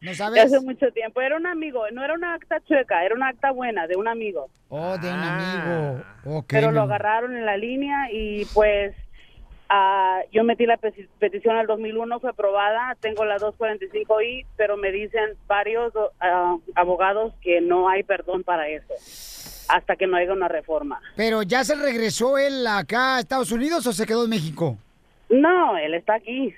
[0.02, 0.44] ¿No sabes?
[0.46, 1.22] hace mucho tiempo.
[1.22, 4.50] Era un amigo, no era una acta chueca, era una acta buena de un amigo.
[4.70, 6.04] Oh, de un amigo.
[6.26, 6.46] Ok.
[6.50, 8.94] Pero lo agarraron en la línea y pues
[9.70, 14.92] ah, yo metí la peti- petición al 2001, fue aprobada, tengo la 245I, pero me
[14.92, 18.94] dicen varios ah, abogados que no hay perdón para eso.
[19.70, 21.00] hasta que no haya una reforma.
[21.16, 24.78] Pero ya se regresó él acá a Estados Unidos o se quedó en México?
[25.42, 26.54] No, él está aquí.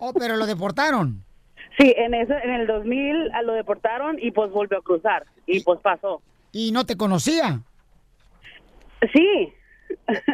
[0.00, 1.24] Oh, pero lo deportaron.
[1.78, 5.60] Sí, en eso, en el 2000 a- lo deportaron y pues volvió a cruzar y
[5.62, 6.20] pues pasó.
[6.50, 7.60] ¿Y no te conocía?
[9.12, 9.52] Sí.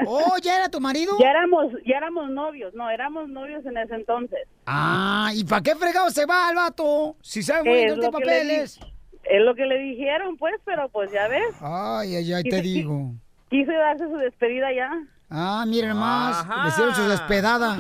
[0.07, 1.13] Oh, ¿ya era tu marido?
[1.21, 4.39] Ya éramos, ya éramos novios, no, éramos novios en ese entonces.
[4.65, 7.17] Ah, ¿y para qué fregado se va el vato?
[7.21, 8.81] Si sabe muy le papeles.
[9.25, 11.55] Es lo que le dijeron, pues, pero pues ya ves.
[11.61, 13.13] Ay, ay, ay, te digo.
[13.51, 14.91] Quiso darse su despedida ya.
[15.31, 17.77] Ah, miren más, le hicieron su despedada.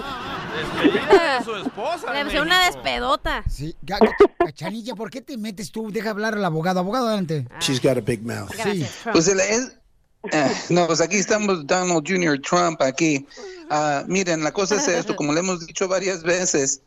[0.56, 2.12] Despedida de su esposa.
[2.12, 3.44] Le en pusieron una despedota.
[3.48, 3.76] Sí,
[4.38, 5.90] Cachanilla, ¿por qué te metes tú?
[5.90, 6.80] Deja hablar al abogado.
[6.80, 7.46] Abogado, adelante.
[7.60, 8.50] She's got a big mouth.
[8.62, 8.86] Sí.
[9.12, 9.72] Pues el- es-
[10.32, 12.40] eh, no, pues aquí estamos Donald Jr.
[12.40, 13.26] Trump aquí.
[13.70, 16.80] Ah, miren, la cosa es esto, como le hemos dicho varias veces,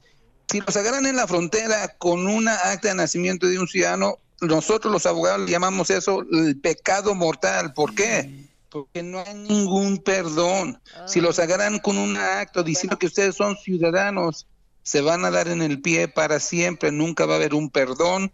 [0.50, 4.92] si los agarran en la frontera con una acta de nacimiento de un ciudadano, nosotros
[4.92, 7.74] los abogados le llamamos eso el pecado mortal.
[7.74, 8.47] ¿Por qué?
[8.70, 10.82] Porque no hay ningún perdón.
[11.08, 14.48] Si los agarran con un acto diciendo que ustedes son ciudadanos,
[14.84, 18.32] se van a dar en el pie para siempre, nunca va a haber un perdón.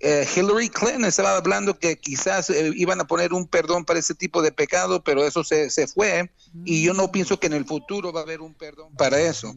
[0.00, 4.14] Eh, Hillary Clinton estaba hablando que quizás eh, iban a poner un perdón para ese
[4.14, 6.30] tipo de pecado, pero eso se, se fue
[6.64, 9.54] y yo no pienso que en el futuro va a haber un perdón para eso.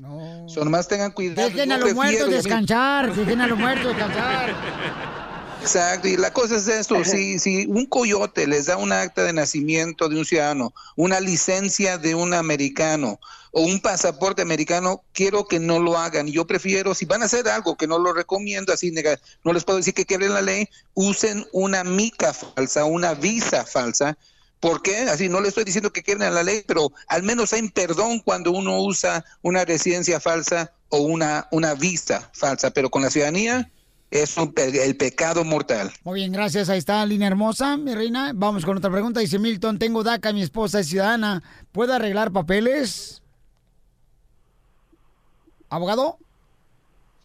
[0.48, 1.50] So, nomás tengan cuidado.
[1.50, 3.13] Dejen a los muertos descansar.
[3.13, 4.56] Dejen a los muertos descansar.
[5.62, 9.34] Exacto, y la cosa es esto, si, si un coyote les da un acta de
[9.34, 13.20] nacimiento de un ciudadano, una licencia de un americano
[13.52, 16.28] o un pasaporte americano, quiero que no lo hagan.
[16.28, 18.93] Yo prefiero, si van a hacer algo que no lo recomiendo, así
[19.43, 24.17] no les puedo decir que quieren la ley, usen una mica falsa, una visa falsa.
[24.60, 25.02] ¿Por qué?
[25.10, 28.52] Así no le estoy diciendo que quieren la ley, pero al menos hay perdón cuando
[28.52, 33.72] uno usa una residencia falsa o una, una visa falsa, pero con la ciudadanía
[34.10, 35.91] es un pe- el pecado mortal.
[36.04, 36.70] Muy bien, gracias.
[36.70, 38.32] Ahí está, línea hermosa, mi reina.
[38.34, 39.20] Vamos con otra pregunta.
[39.20, 41.43] Dice Milton, tengo DACA, mi esposa es ciudadana.
[41.72, 43.22] ¿Puedo arreglar papeles?
[45.70, 46.17] ¿Abogado?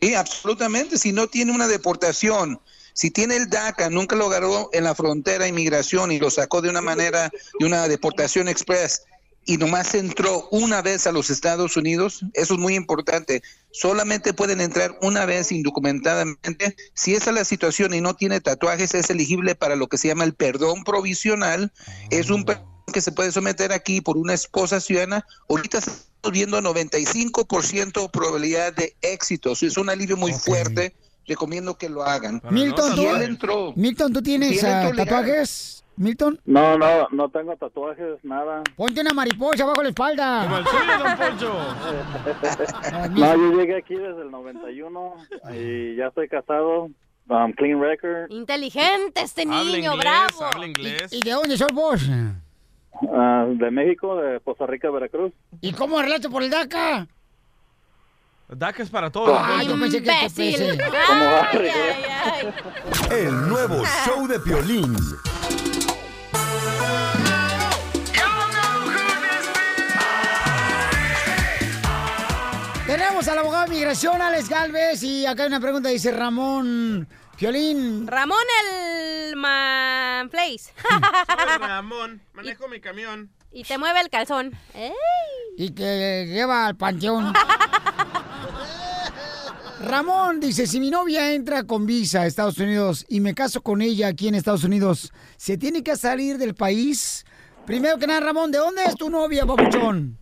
[0.01, 0.99] Sí, absolutamente.
[0.99, 2.61] Si no tiene una deportación,
[2.93, 6.61] si tiene el DACA, nunca lo agarró en la frontera de inmigración y lo sacó
[6.61, 9.05] de una manera, de una deportación express,
[9.45, 13.43] y nomás entró una vez a los Estados Unidos, eso es muy importante.
[13.73, 16.77] Solamente pueden entrar una vez indocumentadamente.
[16.95, 20.09] Si esa es la situación y no tiene tatuajes, es elegible para lo que se
[20.09, 21.73] llama el perdón provisional.
[22.11, 25.27] Es un perdón que se puede someter aquí por una esposa ciudadana.
[25.49, 29.53] Ahorita estamos viendo 95% probabilidad de éxito.
[29.53, 30.95] Es un alivio muy fuerte.
[31.27, 32.43] Recomiendo que lo hagan.
[32.51, 35.09] Milton, Si ¿tú, él entró, Milton, ¿tú tienes Si él ah, entró legal.
[35.09, 35.85] tatuajes?
[35.97, 38.63] Milton, No, no, no tengo tatuajes, nada.
[38.77, 40.43] ponte una mariposa bajo la espalda.
[40.45, 41.53] Como el suyo, don Poncho.
[43.11, 45.15] No, yo llegué aquí desde el 91
[45.55, 46.89] y ya estoy casado.
[47.29, 48.31] Um, clean record.
[48.31, 50.45] Inteligente este Habla niño, inglés, bravo.
[50.45, 51.13] habla inglés.
[51.13, 52.03] ¿Y de dónde sos vos?
[53.15, 55.33] Ah, de México, de Costa Rica, Veracruz.
[55.61, 57.07] ¿Y cómo arreglaste por el DACA?
[58.49, 59.39] DACA es para todos.
[59.41, 60.11] Ah, yo pensé que.
[60.11, 61.71] Ay, ay,
[62.25, 62.55] ay.
[63.11, 64.95] El nuevo show de Piolín.
[72.87, 78.07] Tenemos al abogado de migración, Alex Galvez, y acá hay una pregunta, dice Ramón Violín.
[78.07, 80.73] Ramón el Manflays.
[80.83, 83.31] Soy Ramón, manejo mi camión.
[83.53, 84.53] y te mueve el calzón.
[84.75, 84.93] ¡Ey!
[85.57, 87.33] Y que lleva al panteón.
[89.83, 93.83] Ramón dice, si mi novia entra con visa a Estados Unidos y me caso con
[93.83, 97.25] ella aquí en Estados Unidos, ¿se tiene que salir del país?
[97.67, 100.17] Primero que nada, Ramón, ¿de dónde es tu novia, papuchón?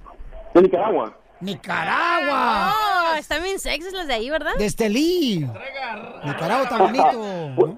[0.54, 1.16] De Nicaragua.
[1.40, 2.74] Nicaragua.
[2.74, 4.52] Oh, están bien sexys los de ahí, ¿verdad?
[4.58, 5.46] De Estelí.
[6.24, 7.12] Nicaragua está bonito.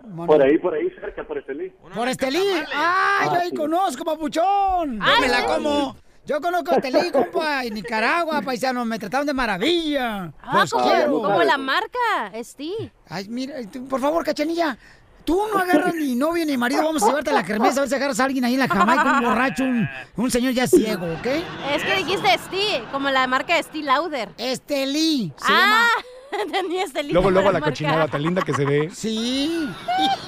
[0.08, 0.26] ¿no?
[0.26, 1.72] Por ahí, por ahí, cerca, por Estelí.
[1.94, 2.42] Por Estelí.
[2.74, 3.56] ¡Ay, yo ahí sí.
[3.56, 4.96] conozco, papuchón!
[4.98, 5.46] Yo Ah, me la ¿sí?
[5.46, 5.96] como.
[6.24, 8.86] Yo conozco a Estelí, compa, en Nicaragua, paisanos.
[8.86, 10.32] Me trataron de maravilla.
[10.40, 11.22] Ah, Los como, quiero.
[11.22, 12.74] como la marca, Esti.
[13.08, 13.56] Ay, mira,
[13.88, 14.78] por favor, cachanilla.
[15.24, 16.82] Tú no agarras ni novio ni marido.
[16.84, 18.68] Vamos a llevarte a la kermés a ver si agarras a alguien ahí en la
[18.68, 21.26] Jamaica, un borracho, un, un señor ya ciego, ¿ok?
[21.74, 24.30] Es que dijiste Esti, como la marca Esti Lauder.
[24.36, 25.32] Estelí.
[25.36, 25.86] Se ah,
[26.92, 27.12] tenía.
[27.12, 27.70] Luego, luego la marca.
[27.70, 28.90] cochinada tan linda que se ve.
[28.94, 29.68] Sí.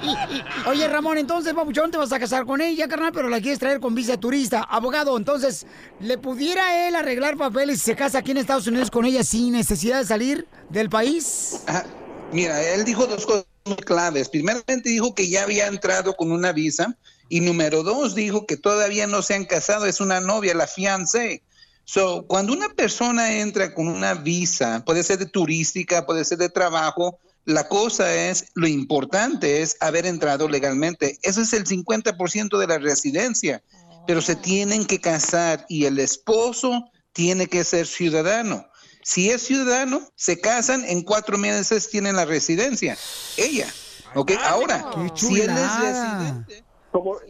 [0.66, 3.80] Oye, Ramón, entonces, papuchón, te vas a casar con ella, carnal, pero la quieres traer
[3.80, 4.62] con visa turista.
[4.62, 5.66] Abogado, entonces,
[6.00, 9.52] ¿le pudiera él arreglar papeles si se casa aquí en Estados Unidos con ella sin
[9.52, 11.62] necesidad de salir del país?
[11.66, 11.84] Ajá.
[12.32, 14.28] Mira, él dijo dos cosas muy claves.
[14.28, 16.96] Primeramente dijo que ya había entrado con una visa
[17.28, 21.42] y número dos dijo que todavía no se han casado, es una novia, la fiancé.
[21.84, 26.48] So, cuando una persona entra con una visa, puede ser de turística, puede ser de
[26.48, 31.18] trabajo, La cosa es, lo importante es haber entrado legalmente.
[31.22, 33.62] Ese es el 50% de la residencia,
[34.06, 38.66] pero se tienen que casar y el esposo tiene que ser ciudadano.
[39.02, 42.96] Si es ciudadano, se casan, en cuatro meses tienen la residencia.
[43.36, 43.70] Ella.
[44.14, 44.32] ¿Ok?
[44.42, 46.64] Ahora, si él es residente,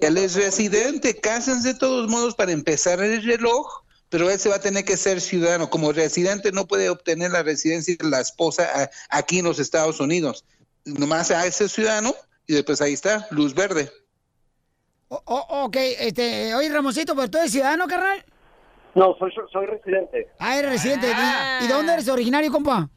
[0.01, 4.57] él es residente, cásense de todos modos para empezar el reloj, pero él se va
[4.57, 5.71] a tener que ser ciudadano.
[5.71, 10.01] Como residente no puede obtener la residencia de la esposa a- aquí en los Estados
[10.01, 10.45] Unidos.
[10.85, 12.15] Nomás a ese ciudadano
[12.47, 13.91] y después ahí está, luz verde.
[15.09, 15.23] O-
[15.65, 18.25] ok, este, oye, Ramoncito, ¿pero tú eres ciudadano, carnal?
[18.95, 20.29] No, soy, soy residente.
[20.39, 21.09] Ah, eres residente.
[21.09, 22.89] ¿Y- ¿Y de dónde eres originario, compa?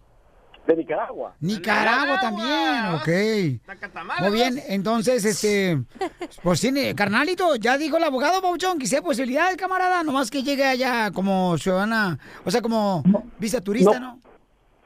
[0.67, 1.33] De Nicaragua.
[1.39, 4.19] Nicaragua también, ok.
[4.19, 5.77] Muy bien, entonces, este,
[6.43, 10.65] pues tiene, carnalito, ya dijo el abogado Bauchón que sea posibilidad, camarada, nomás que llegue
[10.65, 13.01] allá como ciudadana, o sea, como
[13.39, 14.19] visa turista, ¿no?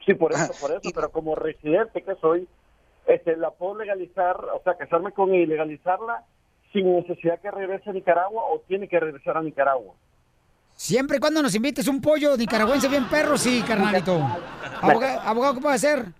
[0.05, 2.47] Sí, por eso, por eso, pero como residente que soy,
[3.07, 6.25] este, la puedo legalizar, o sea, casarme con ella y legalizarla
[6.71, 9.95] sin necesidad que regrese a Nicaragua o tiene que regresar a Nicaragua.
[10.83, 14.15] Siempre y cuando nos invites un pollo nicaragüense bien perro, sí, carnalito.
[14.81, 16.11] Abogado, abogado, ¿qué puede hacer?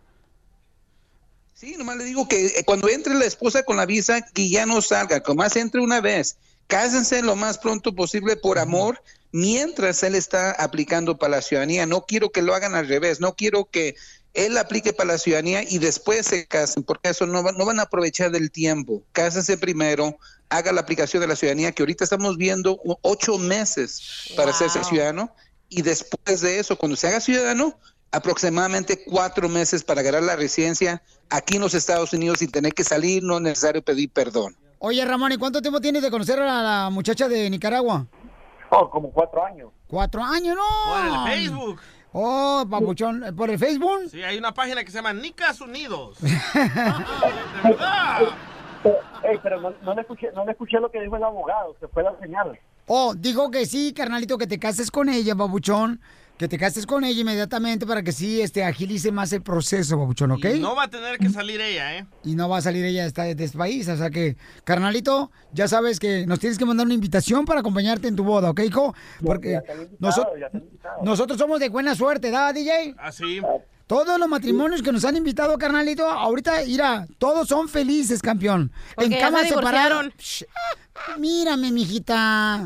[1.56, 4.68] Sí, nomás le digo que eh, cuando entre la esposa con la visa, que ya
[4.68, 6.38] no salga, que más entre una vez.
[6.68, 11.88] Cásense lo más pronto posible por amor, mientras él está aplicando para la ciudadanía.
[11.88, 13.96] No quiero que lo hagan al revés, no quiero que
[14.36, 17.80] él aplique para la ciudadanía y después se casen, porque eso no, va- no van
[17.80, 19.02] a aprovechar del tiempo.
[19.12, 20.20] Cásense primero,
[20.52, 25.34] haga la aplicación de la ciudadanía, que ahorita estamos viendo ocho meses para hacerse ciudadano,
[25.70, 27.80] y después de eso, cuando se haga ciudadano,
[28.12, 32.84] aproximadamente cuatro meses para ganar la residencia aquí en los Estados Unidos y tener que
[32.84, 34.58] salir, no es necesario pedir perdón.
[34.80, 38.08] Oye, Ramón, ¿y cuánto tiempo tienes de conocer a la muchacha de Nicaragua?
[38.70, 39.72] Oh, como cuatro años.
[39.88, 40.92] Cuatro años, ¿no?
[40.92, 41.80] Por el Facebook.
[42.12, 44.10] Oh, papuchón, ¿por el Facebook?
[44.12, 46.18] Sí, hay una página que se llama Nicas Unidos.
[49.24, 51.88] Ey, pero no, no le escuché, no le escuché lo que dijo el abogado, se
[51.88, 52.58] fue la señal.
[52.88, 56.02] Oh, digo que sí, carnalito, que te cases con ella, babuchón.
[56.38, 60.32] Que te cases con ella inmediatamente para que sí este, agilice más el proceso, babuchón,
[60.32, 60.46] ¿ok?
[60.56, 62.08] Y no va a tener que salir ella, ¿eh?
[62.24, 63.88] Y no va a salir ella de, esta- de este país.
[63.88, 68.08] O sea que, carnalito, ya sabes que nos tienes que mandar una invitación para acompañarte
[68.08, 68.96] en tu boda, ¿ok, hijo?
[69.24, 69.60] Porque
[70.00, 70.28] noso-
[71.04, 72.96] nosotros somos de buena suerte, ¿da, DJ?
[72.98, 73.40] Así.
[73.92, 78.72] Todos los matrimonios que nos han invitado, carnalito, ahorita, mira, todos son felices, campeón.
[78.96, 79.54] Porque en cama se
[81.18, 82.66] Mírame, mijita.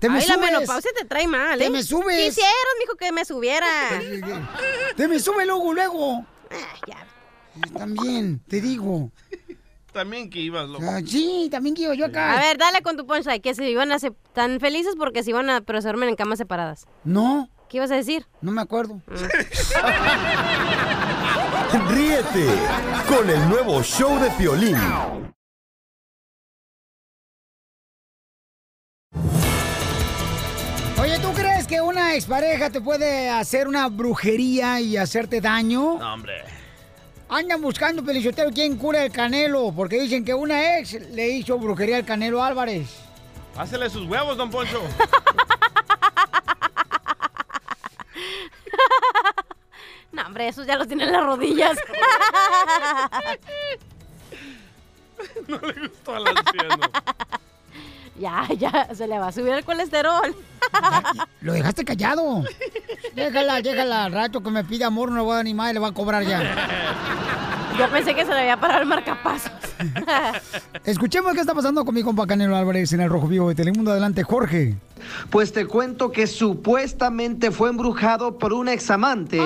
[0.00, 1.66] Te me Ay, la menopausia te trae mal, ¿eh?
[1.66, 2.26] Te me subes.
[2.26, 3.68] Quisieras, mijo, que me subiera.
[4.96, 6.26] Te me sube luego, luego.
[6.88, 7.06] ya.
[7.78, 9.12] También, te digo.
[9.92, 10.84] También que ibas, loco.
[10.90, 12.36] Ah, sí, también quiero yo acá.
[12.36, 15.30] A ver, dale con tu punchline, que se iban a ser tan felices porque se
[15.30, 16.84] iban a pero se duermen en camas separadas.
[17.04, 17.48] No.
[17.68, 18.24] ¿Qué ibas a decir?
[18.40, 19.02] No me acuerdo.
[21.88, 22.46] Ríete
[23.08, 24.78] con el nuevo show de Piolín.
[31.00, 35.98] Oye, ¿tú crees que una expareja te puede hacer una brujería y hacerte daño?
[35.98, 36.44] No, hombre.
[37.28, 41.96] Andan buscando, Pelichotero, quién cura el Canelo, porque dicen que una ex le hizo brujería
[41.96, 42.88] al Canelo Álvarez.
[43.54, 44.80] Pásele sus huevos, don Poncho.
[50.12, 51.76] No, hombre, esos ya los tienen en las rodillas.
[55.46, 56.78] no le gustó al anciano.
[58.18, 60.34] ya, ya, se le va a subir el colesterol.
[61.40, 62.44] Lo dejaste callado.
[63.14, 64.04] Déjala, déjala.
[64.04, 65.88] Al rato que me pide amor, no le voy a dar ni madre, le va
[65.88, 66.42] a cobrar ya.
[67.78, 69.52] Yo pensé que se le había parado el marcapasos.
[70.84, 73.90] Escuchemos qué está pasando con mi compa Canelo Álvarez en el Rojo Vivo de Telemundo.
[73.90, 74.76] Adelante, Jorge.
[75.30, 79.40] Pues te cuento que supuestamente fue embrujado por un examante.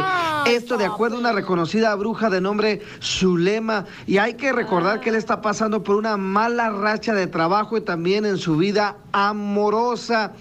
[0.46, 3.86] Esto de acuerdo a una reconocida bruja de nombre Zulema.
[4.06, 7.80] Y hay que recordar que él está pasando por una mala racha de trabajo y
[7.80, 10.32] también en su vida amorosa.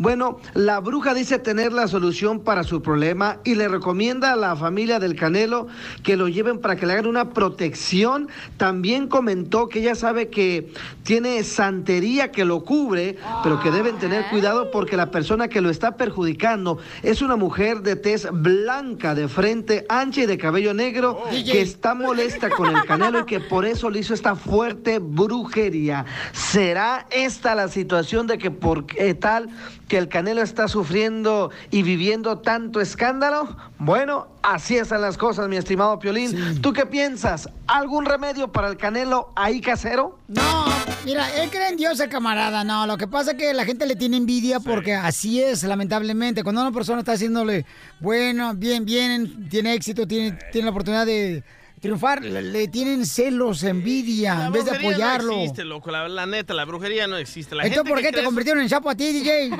[0.00, 4.56] Bueno, la bruja dice tener la solución para su problema y le recomienda a la
[4.56, 5.66] familia del Canelo
[6.02, 8.30] que lo lleven para que le hagan una protección.
[8.56, 14.24] También comentó que ella sabe que tiene santería que lo cubre, pero que deben tener
[14.30, 19.28] cuidado porque la persona que lo está perjudicando es una mujer de tez blanca, de
[19.28, 23.66] frente ancha y de cabello negro, que está molesta con el Canelo y que por
[23.66, 26.06] eso le hizo esta fuerte brujería.
[26.32, 29.50] ¿Será esta la situación de que por qué tal
[29.90, 33.56] que el Canelo está sufriendo y viviendo tanto escándalo?
[33.80, 36.62] Bueno, así están las cosas, mi estimado Piolín.
[36.62, 37.48] ¿Tú qué piensas?
[37.66, 40.16] ¿Algún remedio para el Canelo ahí casero?
[40.28, 40.64] No,
[41.04, 42.62] Mira, él cree en Dios, el camarada.
[42.62, 46.44] No, lo que pasa es que la gente le tiene envidia porque así es, lamentablemente.
[46.44, 47.66] Cuando una persona está haciéndole,
[47.98, 51.42] bueno, bien, bien, tiene éxito, tiene, tiene la oportunidad de
[51.80, 55.32] triunfar, le, tienen celos, envidia, La en vez de apoyarlo.
[55.32, 55.90] No existe, loco.
[55.90, 57.54] La, la neta, la brujería no existe.
[57.54, 59.46] La Entonces, gente ¿por qué te convirtieron en sapo a ti, DJ?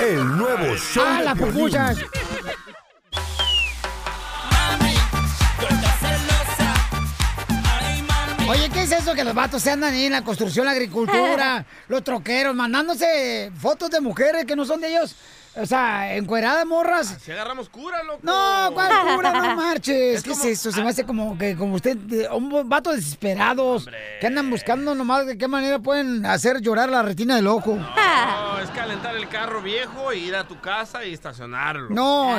[0.00, 1.98] El nuevo show ¡Ah, de las pupuchas!
[8.46, 11.64] Oye, ¿qué es eso que los vatos se andan ahí en la construcción, la agricultura,
[11.88, 15.16] los troqueros, mandándose fotos de mujeres que no son de ellos?
[15.56, 17.16] O sea, encueradas morras.
[17.22, 18.18] Si agarramos cura, loco.
[18.22, 19.32] No, ¿cuál cura?
[19.32, 20.22] No marches.
[20.24, 20.72] ¿Qué es eso?
[20.72, 21.96] Se me hace como que como usted,
[22.32, 23.88] un vato desesperados
[24.20, 27.76] que andan buscando nomás de qué manera pueden hacer llorar la retina del ojo.
[27.76, 31.88] No, es calentar el carro viejo e ir a tu casa y estacionarlo.
[31.90, 32.36] No,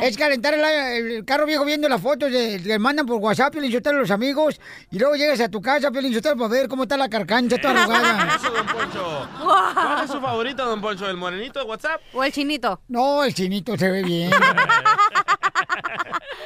[0.00, 3.98] es calentar el, el carro viejo viendo las fotos que mandan por WhatsApp, Piolín Sotelo,
[3.98, 4.60] los amigos,
[4.92, 8.36] y luego llegas a tu casa, Sotelo, para ver cómo está la carcancha toda arrugada.
[8.36, 9.28] Eso, don Poncho.
[9.42, 11.08] ¿Cuál es su favorito, don Poncho?
[11.08, 12.00] ¿El morenito de WhatsApp?
[12.12, 12.51] ¿O el chinito?
[12.88, 14.30] No, el chinito se ve bien.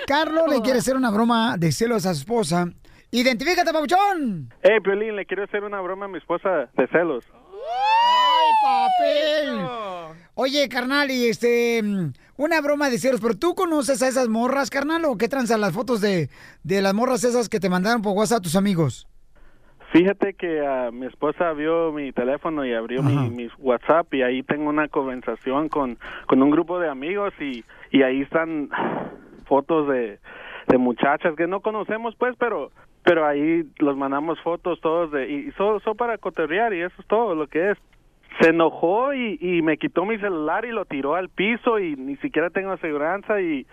[0.07, 2.69] Carlos le quiere hacer una broma de celos a su esposa.
[3.11, 4.53] Identifícate, papuchón.
[4.63, 7.25] Hey, Piolín, le quiero hacer una broma a mi esposa de celos.
[7.33, 9.67] ¡Ay, papel!
[10.35, 14.71] Oye, carnal, y este, mm, una broma de celos, pero ¿tú conoces a esas morras,
[14.71, 16.31] carnal, o qué transan las fotos de,
[16.63, 19.09] de las morras esas que te mandaron por WhatsApp a tus amigos?
[19.93, 24.43] Fíjate que ah, mi esposa vio mi teléfono y abrió mi, mi WhatsApp y ahí
[24.43, 28.69] tengo una conversación con, con un grupo de amigos y, y ahí están
[29.47, 30.19] fotos de,
[30.67, 32.71] de muchachas que no conocemos pues, pero
[33.05, 37.37] pero ahí los mandamos fotos todos de y solo para cotorrear y eso es todo
[37.37, 37.79] lo que es.
[38.41, 42.17] Se enojó y, y me quitó mi celular y lo tiró al piso y ni
[42.17, 43.65] siquiera tengo aseguranza y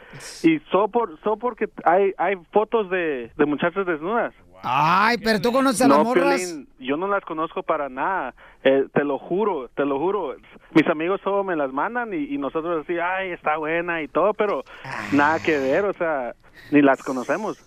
[0.44, 4.34] y solo por solo porque hay hay fotos de, de muchachas desnudas.
[4.64, 6.40] Ay, pero tú conoces a las No, morras.
[6.40, 8.34] Piolín, yo no las conozco para nada.
[8.64, 10.36] Eh, te lo juro, te lo juro.
[10.72, 14.34] Mis amigos solo me las mandan y, y nosotros así, ay, está buena y todo,
[14.34, 14.64] pero
[15.12, 16.34] nada que ver, o sea,
[16.72, 17.58] ni las conocemos.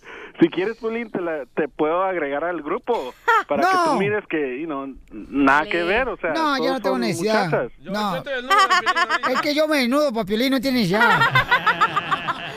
[0.41, 3.13] Si quieres, Piolín, te, la- te puedo agregar al grupo
[3.49, 6.81] para que tú mires que, you know, nada que ver, o sea, No, yo no
[6.81, 7.69] tengo necesidad.
[7.83, 8.17] No.
[9.31, 11.21] Es que yo me desnudo, papiolín, no tienes ya.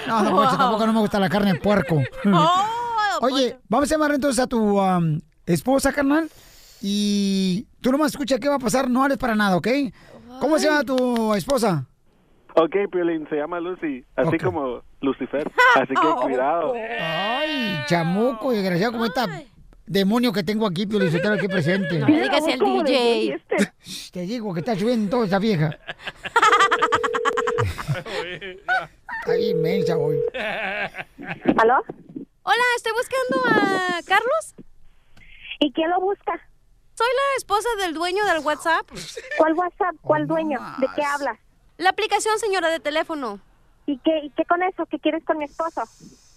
[0.07, 2.01] No, no, Poncho, tampoco no me gusta la carne de puerco.
[3.21, 6.29] Oye, vamos a llamar entonces a tu am, esposa, carnal.
[6.81, 9.67] Y tú nomás escucha qué va a pasar, no hables para nada, ¿ok?
[10.39, 11.85] ¿Cómo se llama tu esposa?
[12.55, 16.73] Ok, Piolín, se llama Lucy, así como Lucifer, así que cuidado.
[16.99, 19.27] Ay, chamuco, desgraciado, como esta
[19.85, 21.99] demonio que tengo aquí, Piolín, Sotelo, aquí presente.
[21.99, 23.41] No le digas de DJ.
[23.81, 25.77] Shh, Te digo que está subiendo toda esa vieja.
[29.19, 30.17] Está inmensa hoy.
[31.57, 31.83] ¿Aló?
[32.51, 34.55] Hola, estoy buscando a Carlos.
[35.59, 36.33] ¿Y quién lo busca?
[36.95, 38.89] Soy la esposa del dueño del WhatsApp.
[39.37, 39.95] ¿Cuál WhatsApp?
[40.01, 40.59] ¿Cuál dueño?
[40.79, 41.37] ¿De qué hablas?
[41.77, 43.39] La aplicación, señora, de teléfono.
[43.85, 44.87] ¿Y qué, ¿Y qué con eso?
[44.87, 45.83] ¿Qué quieres con mi esposo?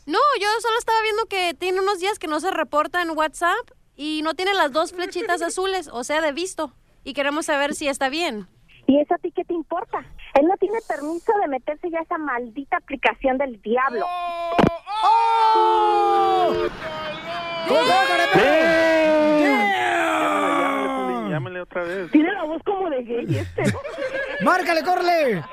[0.04, 3.70] No, yo solo estaba viendo que tiene unos días que no se reporta en WhatsApp
[3.96, 6.74] y no tiene las dos flechitas azules, o sea, de visto.
[7.04, 8.46] Y queremos saber si está bien.
[8.86, 10.04] ¿Y eso a ti qué te importa?
[10.34, 14.06] Él no tiene permiso de meterse ya a esa maldita aplicación del diablo.
[19.40, 22.10] Llámale, llámale otra vez.
[22.10, 23.62] Tiene la voz como de gay este.
[24.44, 25.44] ¡Márcale, córrele!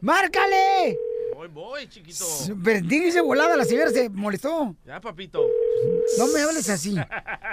[0.00, 0.98] ¡Márcale!
[1.48, 2.24] Voy, voy, chiquito.
[2.62, 4.74] Perdíse volada, la señora se molestó.
[4.86, 5.46] Ya, papito.
[6.18, 6.96] No me hables así.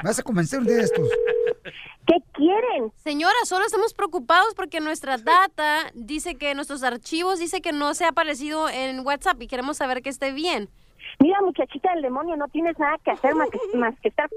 [0.03, 1.09] Vas a convencer un día de estos.
[2.05, 2.91] ¿Qué quieren?
[2.95, 8.05] Señora, solo estamos preocupados porque nuestra data dice que nuestros archivos dice que no se
[8.05, 10.69] ha aparecido en WhatsApp y queremos saber que esté bien.
[11.19, 14.29] Mira, muchachita del demonio, no tienes nada que hacer más que, más que estar...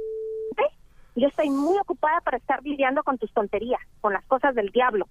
[0.59, 0.75] ¿eh?
[1.17, 5.07] Yo estoy muy ocupada para estar lidiando con tus tonterías, con las cosas del diablo.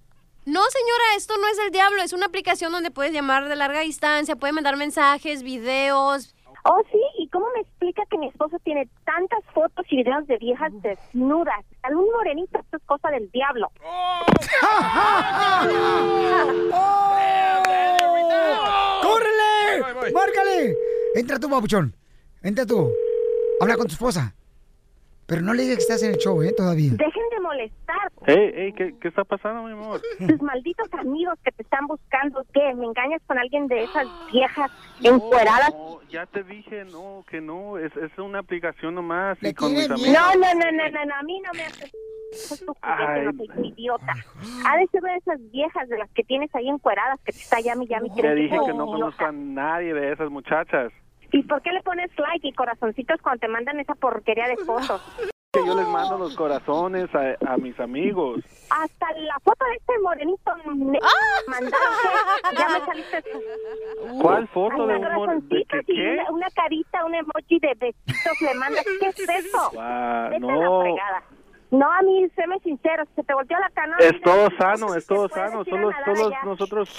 [0.45, 3.79] No, señora, esto no es el diablo, es una aplicación donde puedes llamar de larga
[3.79, 6.35] distancia, puedes mandar mensajes, videos.
[6.65, 10.37] Oh, sí, ¿y cómo me explica que mi esposo tiene tantas fotos y videos de
[10.37, 11.63] viejas desnudas?
[11.81, 13.71] Algún morenito, esto es cosa del diablo.
[19.01, 20.11] ¡Córrele!
[20.13, 20.77] ¡Márcale!
[21.15, 21.95] Entra tú, papuchón.
[22.41, 22.91] Entra tú.
[23.59, 24.33] Habla con tu esposa.
[25.25, 26.53] Pero no le digas que estás en el show, ¿eh?
[26.55, 26.91] Todavía.
[26.91, 28.11] Dejen de molestar.
[28.25, 30.01] Hey, hey, ¿qué, ¿qué está pasando, mi amor?
[30.19, 32.73] Tus malditos amigos que te están buscando, ¿qué?
[32.75, 34.69] ¿Me engañas con alguien de esas viejas
[35.01, 35.71] encueradas?
[35.73, 39.41] No, ya te dije, no, que no, es, es una aplicación nomás.
[39.41, 40.13] Le y con mis No, amigos.
[40.13, 41.91] no, no, no, no, no, a mí no me haces...
[42.49, 44.13] Juguete, no soy idiota.
[44.65, 47.59] Ha de ser de esas viejas de las que tienes ahí encueradas que te está
[47.59, 50.91] llame y llame Te dije que no conozco a nadie de esas muchachas.
[51.33, 55.01] ¿Y por qué le pones like y corazoncitos cuando te mandan esa porquería de fotos?
[55.51, 58.39] Que yo les mando los corazones a, a mis amigos.
[58.71, 60.99] Hasta la foto de este morenito ne-
[61.47, 61.93] mandaron
[62.49, 63.23] que ya me saliste.
[64.21, 66.13] ¿Cuál foto de Ay, un qué?
[66.13, 68.85] Una, una carita, un emoji de besitos le mandas.
[68.99, 69.71] ¿Qué es eso?
[69.79, 71.23] Ah, Vete a la no, fregada.
[71.71, 73.95] No, a mí, séme sincero, si se te volteó la cana.
[73.99, 75.63] es todo no sano, es todo sano.
[75.65, 76.89] Solo, solo nosotros.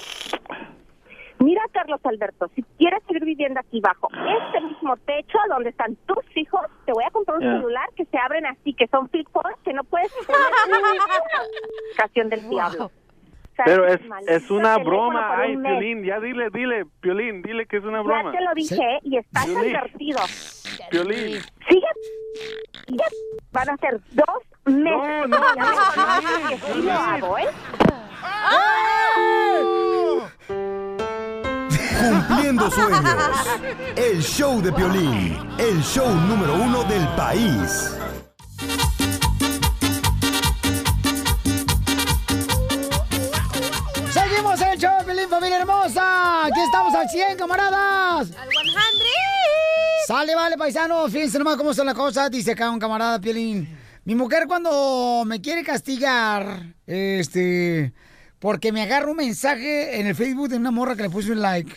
[1.39, 6.25] Mira, Carlos Alberto, si quieres seguir viviendo aquí bajo este mismo techo donde están tus
[6.37, 9.57] hijos, te voy a comprar un celular que se abren así, que son flip phones,
[9.65, 11.05] que no puedes ninguna
[11.97, 12.91] canción del diablo.
[13.65, 15.39] Pero es, es una broma.
[15.39, 15.63] Ay, un.
[15.63, 18.33] Piolín, ya dile, dile, Piolín, dile que es una broma.
[18.33, 19.77] Ya te lo dije y estás Piolín.
[19.77, 20.21] advertido.
[20.91, 21.41] Piolín.
[21.69, 21.87] Sigue.
[22.87, 23.05] sigue.
[23.53, 25.29] Van a ser dos meses.
[25.29, 25.29] No,
[27.19, 27.47] no, ¿eh?
[32.11, 33.01] Cumpliendo sueños.
[33.97, 35.39] El show de Piolín.
[35.59, 37.91] El show número uno del país.
[44.13, 46.45] Seguimos el show, de Pelín, familia hermosa.
[46.47, 48.31] Aquí estamos al 100, camaradas.
[48.37, 48.65] Al 100.
[50.07, 51.11] Sale, vale, paisanos.
[51.11, 52.31] Fíjense nomás cómo son las cosas.
[52.31, 53.79] Dice acá un camarada, Piolín.
[54.05, 57.95] Mi mujer cuando me quiere castigar, este,
[58.39, 61.41] porque me agarra un mensaje en el Facebook de una morra que le puse un
[61.41, 61.75] like,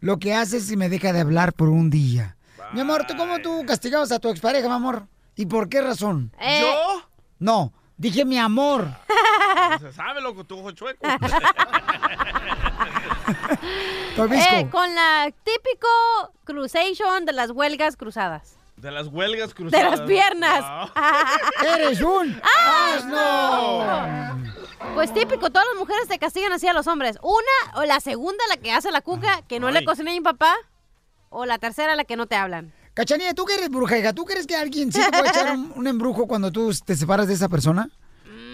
[0.00, 2.36] lo que hace es que me deja de hablar por un día.
[2.72, 5.06] Mi amor, ¿tú cómo tú castigabas a tu expareja, mi amor?
[5.36, 6.32] ¿Y por qué razón?
[6.40, 6.60] Eh.
[6.62, 7.02] ¿Yo?
[7.38, 8.88] No, dije mi amor.
[9.80, 11.06] Se sabe, loco, tu ojo chueco.
[14.18, 15.88] Eh, con la típico
[16.44, 18.55] cruzation de las huelgas cruzadas.
[18.76, 19.98] De las huelgas De cruzadas.
[19.98, 20.60] las piernas.
[20.94, 21.02] Wow.
[21.74, 22.40] ¡Eres un
[22.86, 24.42] asno!
[24.94, 27.16] Pues típico, todas las mujeres te castigan así a los hombres.
[27.22, 30.20] Una, o la segunda, la que hace la cuca, que no le cocina a mi
[30.20, 30.54] papá.
[31.30, 32.72] O la tercera, la que no te hablan.
[32.94, 34.12] Cachanilla, ¿tú que eres bruja, hija?
[34.12, 37.26] ¿Tú crees que alguien sí te puede echar un, un embrujo cuando tú te separas
[37.28, 37.90] de esa persona?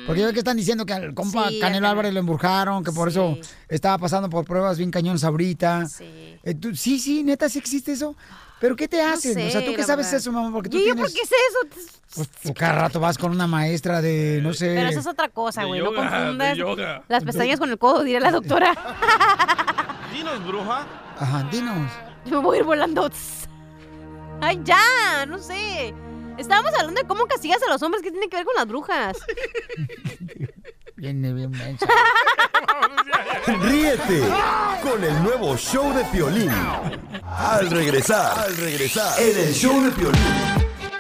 [0.07, 1.87] Porque yo veo que están diciendo que al compa Sí, Canelo.
[1.89, 3.37] Álvarez lo embrujaron, que por eso
[3.69, 5.87] estaba pasando por pruebas bien cañones ahorita.
[5.87, 6.39] Sí.
[6.43, 8.17] Eh, tú- sí, sí, neta, sí existe eso.
[8.63, 9.37] ¿Pero qué te hacen?
[9.45, 10.21] o sea, ¿tú qué sabes verdad.
[10.21, 10.53] eso, mamá?
[10.53, 11.03] Porque tú ¿Y yo tienes...
[11.03, 11.85] por qué sé eso?
[12.15, 14.73] Pues tú cada rato vas con una maestra de, no sé...
[14.77, 15.83] Pero eso es otra cosa, güey.
[15.83, 17.03] No confundas yoga.
[17.09, 18.73] las pestañas con el codo, dirá la doctora.
[20.13, 20.87] Dinos, bruja.
[21.19, 21.91] Ajá, dinos.
[22.25, 23.11] Yo me voy a ir volando.
[24.41, 25.93] Ay, ya, no sé.
[26.39, 28.01] Estábamos hablando de cómo castigas a los hombres.
[28.01, 29.19] ¿Qué tiene que ver con las brujas?
[31.03, 31.85] Viene bien mensa.
[33.61, 34.23] Ríete
[34.85, 36.49] con el nuevo show de Piolín.
[37.27, 40.23] Al regresar, al regresar, en el show de Piolín.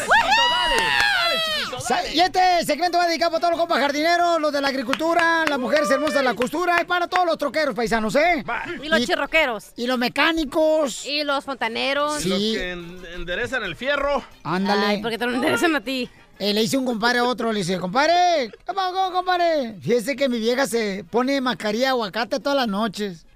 [2.14, 5.58] Y este segmento va dedicado a todos los compas jardineros, los de la agricultura, las
[5.58, 8.44] mujeres hermosas de la costura y para todos los troqueros paisanos, ¿eh?
[8.82, 9.72] Y los chirroqueros.
[9.76, 11.04] Y los mecánicos.
[11.06, 12.22] Y los fontaneros.
[12.22, 12.28] Sí.
[12.30, 14.24] Los que en- enderezan el fierro.
[14.42, 14.86] Ándale.
[14.86, 16.08] Ay, porque te lo enderecen a ti.
[16.38, 19.76] Eh, le hice un compadre a otro, le dice, compadre, ¿qué pasó, compadre?
[19.80, 23.26] Fíjese que mi vieja se pone mascarilla de aguacate todas las noches.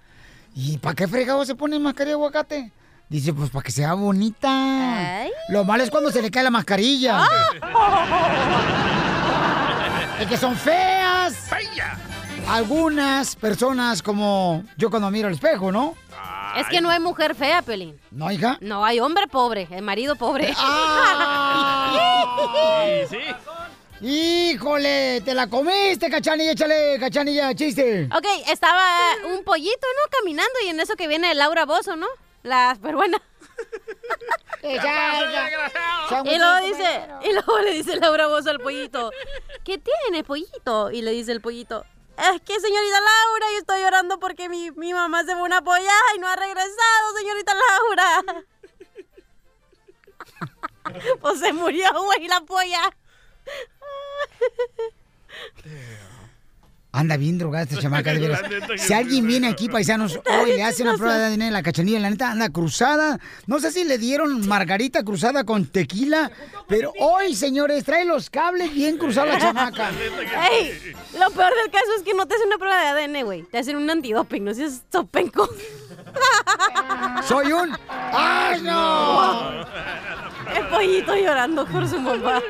[0.54, 2.72] ¿Y para qué fregado se pone mascarilla de aguacate?
[3.10, 5.26] Dice, pues para que sea bonita.
[5.48, 7.26] Lo malo es cuando se le cae la mascarilla.
[10.20, 11.50] Es que son feas.
[12.48, 15.96] Algunas personas como yo cuando miro al espejo, ¿no?
[16.56, 18.00] Es que no hay mujer fea, Pelín.
[18.12, 18.58] ¿No, hija?
[18.60, 20.46] No, hay hombre pobre, el marido pobre.
[20.46, 20.54] Sí,
[23.10, 23.18] sí.
[24.06, 25.20] ¡Híjole!
[25.24, 26.52] ¡Te la comiste, cachanilla!
[26.52, 28.08] Échale, cachanilla, chiste.
[28.16, 28.84] Ok, estaba
[29.36, 30.02] un pollito, ¿no?
[30.16, 32.06] Caminando y en eso que viene Laura Bozo, ¿no?
[32.42, 33.20] La peruana.
[34.62, 39.10] y luego dice, y luego le dice Laura Bozo al pollito,
[39.64, 40.90] ¿qué tiene, pollito?
[40.90, 41.84] Y le dice el pollito,
[42.16, 45.92] es que señorita Laura, yo estoy llorando porque mi, mi mamá se fue una polla
[46.14, 48.22] y no ha regresado, señorita Laura.
[51.20, 52.80] pues se murió, güey, la polla.
[56.92, 58.42] Anda bien drogada esta chamaca, de veras.
[58.76, 62.00] Si alguien viene aquí, paisanos, hoy le hace una prueba de ADN en la cachanilla,
[62.00, 63.20] la neta anda cruzada.
[63.46, 66.32] No sé si le dieron margarita cruzada con tequila,
[66.66, 69.90] pero hoy, señores, trae los cables bien cruzados la chamaca.
[70.50, 73.42] Ey, lo peor del caso es que no te hacen una prueba de ADN, güey.
[73.42, 75.48] Te hacen un antidoping, no seas topenco.
[77.28, 79.64] Soy un ¡Asno!
[80.56, 82.40] El pollito llorando por su mamá.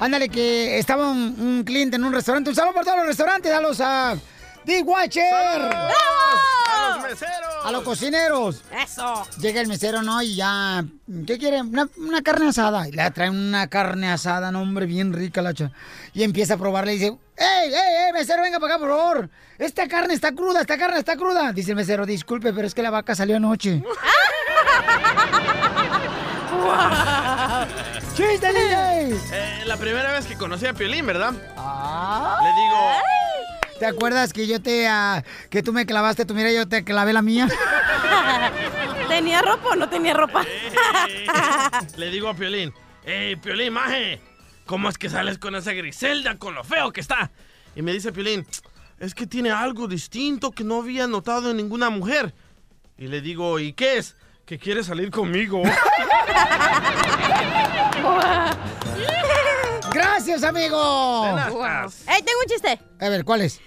[0.00, 2.50] Ándale, que estaba un, un cliente en un restaurante.
[2.50, 3.52] Un saludo por todos los restaurantes.
[3.52, 4.16] A los a
[4.64, 5.24] The Watcher.
[5.32, 7.64] ¡A los meseros!
[7.64, 8.62] A los cocineros.
[8.84, 9.26] Eso.
[9.40, 10.22] Llega el mesero, ¿no?
[10.22, 10.84] Y ya.
[11.26, 11.62] ¿Qué quiere?
[11.62, 12.86] Una, una carne asada.
[12.86, 15.72] Y le traen una carne asada, no, hombre, bien rica la cha.
[16.12, 19.30] Y empieza a probarle y dice: ¡Ey, ey, ey, mesero, venga para acá, por favor!
[19.58, 21.52] Esta carne está cruda, esta carne está cruda.
[21.52, 23.82] Dice el mesero: Disculpe, pero es que la vaca salió anoche.
[28.18, 29.14] ¡Chiste, DJ!
[29.32, 31.32] Eh, la primera vez que conocí a Piolín, ¿verdad?
[31.56, 32.40] Ah.
[32.42, 34.88] Le digo, ¿Te acuerdas que yo te.
[34.88, 37.46] ah, que tú me clavaste tu mira y yo te clavé la mía?
[39.08, 40.44] ¿Tenía ropa o no tenía ropa?
[41.96, 44.20] le digo a Piolín, ¡Ey, Piolín, maje!
[44.66, 47.30] ¿Cómo es que sales con esa Griselda, con lo feo que está?
[47.76, 48.44] Y me dice Piolín,
[48.98, 52.34] es que tiene algo distinto que no había notado en ninguna mujer.
[52.96, 54.16] Y le digo, ¿y qué es?
[54.48, 55.62] Que quiere salir conmigo.
[59.92, 61.36] ¡Gracias, amigo!
[62.08, 62.80] ¡Ey, tengo un chiste!
[62.98, 63.60] A ver, ¿cuál es?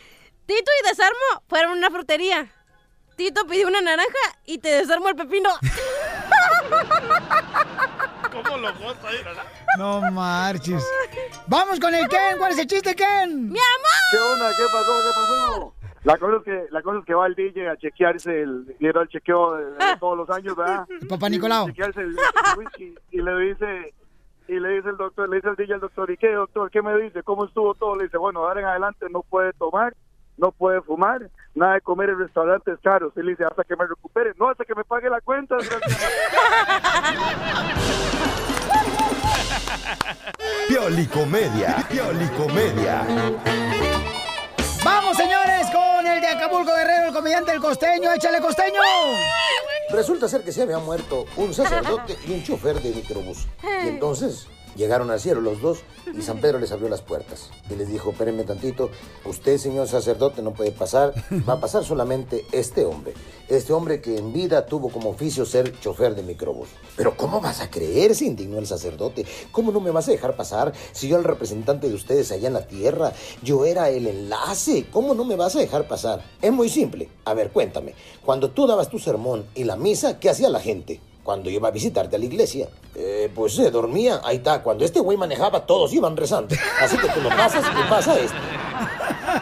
[0.47, 2.51] Tito y Desarmo fueron a una frutería.
[3.15, 4.09] Tito pidió una naranja
[4.43, 5.51] y te desarmo el pepino.
[8.31, 9.43] ¿Cómo lo goza verdad?
[9.77, 10.83] No marches.
[11.45, 12.39] Vamos con el Ken.
[12.39, 13.51] ¿Cuál es el chiste, Ken?
[13.51, 14.01] ¡Mi amor!
[14.11, 14.49] ¿Qué onda?
[14.57, 14.99] ¿Qué pasó?
[15.03, 15.75] ¿Qué pasó?
[16.03, 18.87] La cosa es que, la cosa es que va el DJ a chequearse el, y
[18.87, 20.87] era el chequeo de, de todos los años, ¿verdad?
[21.09, 21.67] Papá Nicolau.
[21.67, 23.93] Chequearse el, el whisky y le dice,
[24.47, 26.71] y le dice el doctor, le dice el DJ al doctor, ¿y qué doctor?
[26.71, 27.21] ¿Qué me dice?
[27.21, 27.95] ¿Cómo estuvo todo?
[27.95, 29.93] Le dice, bueno, ahora en adelante no puede tomar,
[30.37, 33.13] no puede fumar, nada de comer en restaurantes caros.
[33.15, 35.55] Y le dice, hasta que me recupere, no, hasta que me pague la cuenta.
[35.57, 36.01] desgraciado".
[40.67, 41.75] Piolicomedia.
[41.89, 43.05] Piolicomedia.
[44.83, 48.11] ¡Vamos, señores, con el de Acapulco Guerrero, el comediante del costeño!
[48.13, 48.79] ¡Échale, costeño!
[49.91, 53.47] Resulta ser que se había muerto un sacerdote y un chofer de microbús.
[53.83, 55.79] Y entonces llegaron al cielo los dos
[56.17, 57.49] y San Pedro les abrió las puertas.
[57.69, 58.89] Y les dijo, espérenme tantito,
[59.25, 61.13] usted, señor sacerdote, no puede pasar,
[61.47, 63.13] va a pasar solamente este hombre.
[63.49, 66.69] Este hombre que en vida tuvo como oficio ser chofer de microbús.
[66.95, 68.15] Pero ¿cómo vas a creer?
[68.15, 69.25] Se indignó el sacerdote.
[69.51, 72.47] ¿Cómo no me vas a dejar pasar si yo era el representante de ustedes allá
[72.47, 73.11] en la tierra?
[73.43, 74.85] Yo era el enlace.
[74.91, 76.23] ¿Cómo no me vas a dejar pasar?
[76.41, 77.09] Es muy simple.
[77.25, 77.93] A ver, cuéntame.
[78.23, 81.01] Cuando tú dabas tu sermón y la misa, ¿qué hacía la gente?
[81.23, 84.19] Cuando iba a visitarte a la iglesia, Eh, pues se dormía.
[84.23, 84.61] Ahí está.
[84.61, 86.53] Cuando este güey manejaba, todos iban rezando.
[86.81, 88.35] Así que tú lo pasas y pasa esto.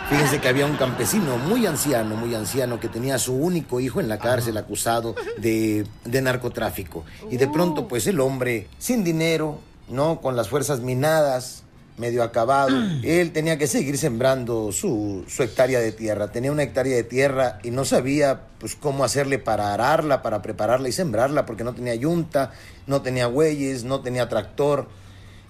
[0.09, 3.99] Fíjense que había un campesino muy anciano, muy anciano, que tenía a su único hijo
[3.99, 7.03] en la cárcel acusado de, de narcotráfico.
[7.32, 9.57] Y de pronto, pues el hombre, sin dinero,
[9.88, 10.21] ¿no?
[10.21, 11.63] Con las fuerzas minadas,
[12.00, 16.32] medio acabado, él tenía que seguir sembrando su, su hectárea de tierra.
[16.32, 20.89] Tenía una hectárea de tierra y no sabía, pues, cómo hacerle para ararla, para prepararla
[20.89, 22.52] y sembrarla, porque no tenía yunta,
[22.88, 24.88] no tenía bueyes, no tenía tractor.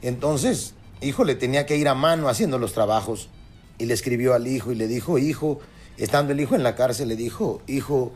[0.02, 3.30] Entonces, hijo, le tenía que ir a mano haciendo los trabajos.
[3.78, 5.60] Y le escribió al hijo y le dijo, hijo,
[5.98, 8.12] estando el hijo en la cárcel, le dijo, hijo,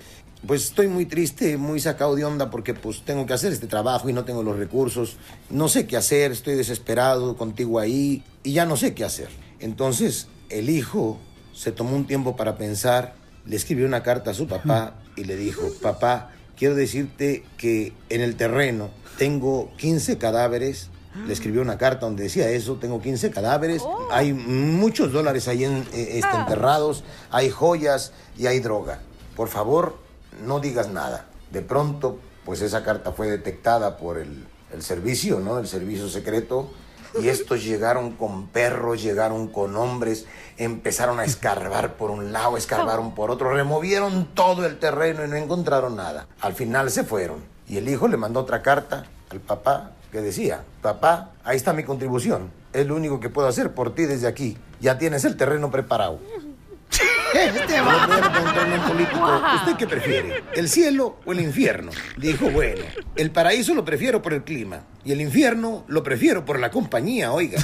[0.45, 4.09] pues estoy muy triste, muy sacado de onda porque pues tengo que hacer este trabajo
[4.09, 5.17] y no tengo los recursos.
[5.49, 9.29] No sé qué hacer, estoy desesperado contigo ahí y ya no sé qué hacer.
[9.59, 11.17] Entonces, el hijo
[11.53, 13.15] se tomó un tiempo para pensar,
[13.45, 18.21] le escribió una carta a su papá y le dijo, papá, quiero decirte que en
[18.21, 20.89] el terreno tengo 15 cadáveres.
[21.27, 25.85] Le escribió una carta donde decía eso, tengo 15 cadáveres, hay muchos dólares ahí en-
[25.93, 28.99] eh, este, enterrados, hay joyas y hay droga.
[29.35, 29.95] Por favor,
[30.41, 31.25] no digas nada.
[31.51, 35.59] De pronto, pues esa carta fue detectada por el, el servicio, ¿no?
[35.59, 36.71] El servicio secreto.
[37.19, 40.25] Y estos llegaron con perros, llegaron con hombres,
[40.57, 45.35] empezaron a escarbar por un lado, escarbaron por otro, removieron todo el terreno y no
[45.35, 46.27] encontraron nada.
[46.41, 47.43] Al final se fueron.
[47.67, 51.83] Y el hijo le mandó otra carta al papá que decía, papá, ahí está mi
[51.83, 52.51] contribución.
[52.71, 54.57] Es lo único que puedo hacer por ti desde aquí.
[54.79, 56.19] Ya tienes el terreno preparado.
[57.33, 58.07] Este va.
[58.75, 60.43] un político, ¿usted qué prefiere?
[60.53, 61.91] ¿El cielo o el infierno?
[62.17, 62.83] Dijo, bueno,
[63.15, 67.31] el paraíso lo prefiero por el clima y el infierno lo prefiero por la compañía,
[67.31, 67.61] oiga.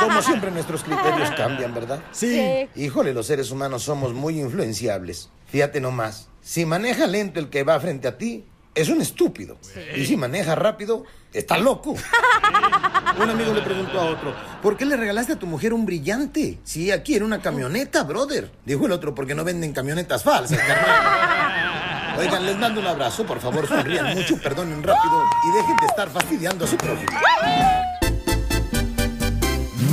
[0.00, 2.00] Como siempre nuestros criterios cambian, ¿verdad?
[2.10, 2.68] Sí.
[2.74, 5.30] Híjole, los seres humanos somos muy influenciables.
[5.46, 8.44] Fíjate nomás, si maneja lento el que va frente a ti,
[8.74, 9.58] es un estúpido.
[9.96, 11.94] Y si maneja rápido, está loco.
[13.18, 16.58] Un amigo le preguntó a otro, ¿por qué le regalaste a tu mujer un brillante?
[16.64, 18.50] Si ella quiere una camioneta, brother.
[18.64, 22.18] Dijo el otro, porque no venden camionetas falsas, carnal.
[22.18, 26.10] Oigan, les mando un abrazo, por favor, sonrían mucho, perdonen rápido y dejen de estar
[26.10, 27.12] fastidiando a su prójimo.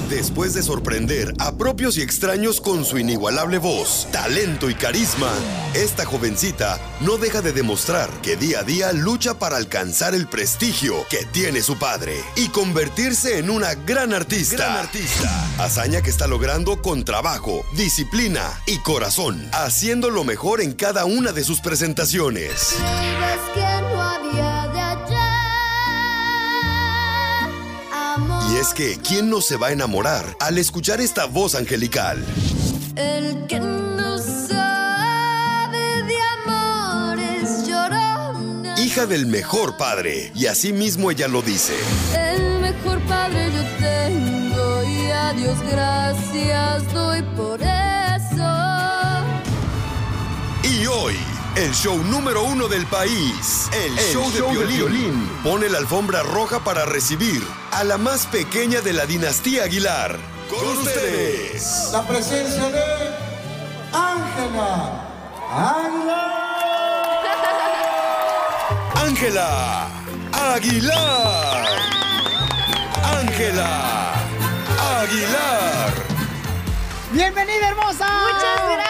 [0.10, 5.30] Después de sorprender a propios y extraños con su inigualable voz, talento y carisma,
[5.74, 10.96] esta jovencita no deja de demostrar que día a día lucha para alcanzar el prestigio
[11.10, 14.56] que tiene su padre y convertirse en una gran artista.
[14.56, 15.48] Gran artista.
[15.58, 21.34] Hazaña que está logrando con trabajo, disciplina y corazón, haciendo lo mejor en cada una
[21.34, 22.76] de sus presentaciones.
[22.78, 24.67] Creías que no había
[28.58, 32.26] Y es que, ¿quién no se va a enamorar al escuchar esta voz angelical?
[32.96, 38.74] el que no sabe de amores llorona.
[38.80, 41.76] Hija del mejor padre, y así mismo ella lo dice.
[42.16, 48.48] El mejor padre yo tengo y a Dios gracias doy por eso.
[50.64, 51.16] Y hoy,
[51.58, 56.86] el show número uno del país, el, show, de, violín, pone la alfombra roja para
[56.86, 60.20] recibir a la más pequeña de la dinastía Aguilar.
[60.52, 61.90] Con ustedes.
[61.92, 62.84] La presencia de
[63.92, 65.04] Ángela.
[68.96, 69.88] Ángela
[70.34, 71.68] Aguilar.
[73.04, 74.14] Ángela
[75.00, 75.94] Aguilar.
[77.12, 78.06] ¡Bienvenida, hermosa!
[78.06, 78.87] Muchas gracias.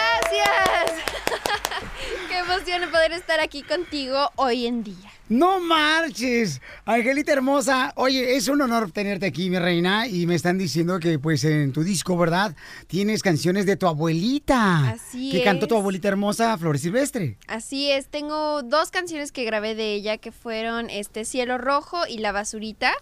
[2.38, 5.10] Qué emoción poder estar aquí contigo hoy en día.
[5.28, 7.92] No marches, Angelita hermosa.
[7.96, 10.06] Oye, es un honor tenerte aquí, mi reina.
[10.06, 12.54] Y me están diciendo que, pues, en tu disco, ¿verdad?
[12.86, 14.90] Tienes canciones de tu abuelita.
[14.90, 17.38] Así Que cantó tu abuelita hermosa, Flor Silvestre.
[17.48, 22.18] Así es, tengo dos canciones que grabé de ella que fueron este Cielo Rojo y
[22.18, 22.92] La Basurita.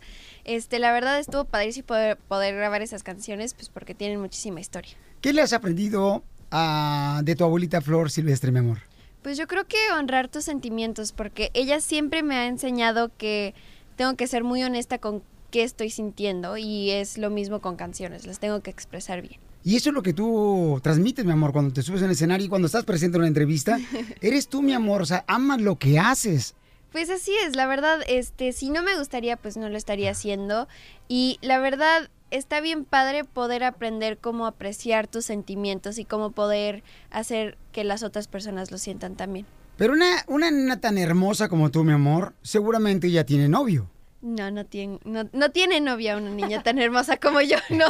[0.45, 4.97] Este, la verdad estuvo padrísimo poder, poder grabar esas canciones, pues porque tienen muchísima historia.
[5.21, 8.79] ¿Qué le has aprendido ah, de tu abuelita Flor Silvestre, mi amor?
[9.27, 13.55] Pues yo creo que honrar tus sentimientos, porque ella siempre me ha enseñado que
[13.97, 15.21] tengo que ser muy honesta con
[15.51, 19.41] qué estoy sintiendo y es lo mismo con canciones, las tengo que expresar bien.
[19.65, 22.47] Y eso es lo que tú transmites, mi amor, cuando te subes en el escenario
[22.47, 23.81] y cuando estás presente en una entrevista.
[24.21, 26.55] Eres tú, mi amor, o sea, amas lo que haces.
[26.93, 30.69] Pues así es, la verdad, este, si no me gustaría, pues no lo estaría haciendo.
[31.09, 36.83] Y la verdad, está bien padre poder aprender cómo apreciar tus sentimientos y cómo poder
[37.11, 39.47] hacer que las otras personas lo sientan también.
[39.77, 43.91] Pero una, una nena tan hermosa como tú, mi amor, seguramente ya tiene novio.
[44.23, 47.85] No, no tiene, no, no tiene novia una niña tan hermosa como yo, no.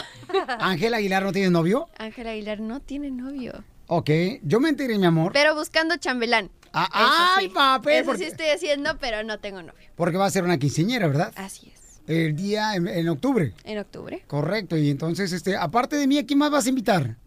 [0.58, 1.88] Ángela Aguilar no tiene novio.
[1.96, 3.64] Ángela Aguilar no tiene novio.
[3.86, 4.10] Ok,
[4.42, 6.50] yo me enteré, mi amor, Pero buscando chambelán.
[6.72, 9.88] Ah, ay, papi, Eso porque- sí estoy haciendo, pero no tengo novio.
[9.94, 11.32] porque va a ser una quinceañera, ¿verdad?
[11.36, 11.80] Así es.
[12.06, 13.52] El día en, en octubre.
[13.64, 14.22] En octubre.
[14.26, 17.16] Correcto, y entonces, este, aparte de mí, ¿a quién más vas a invitar?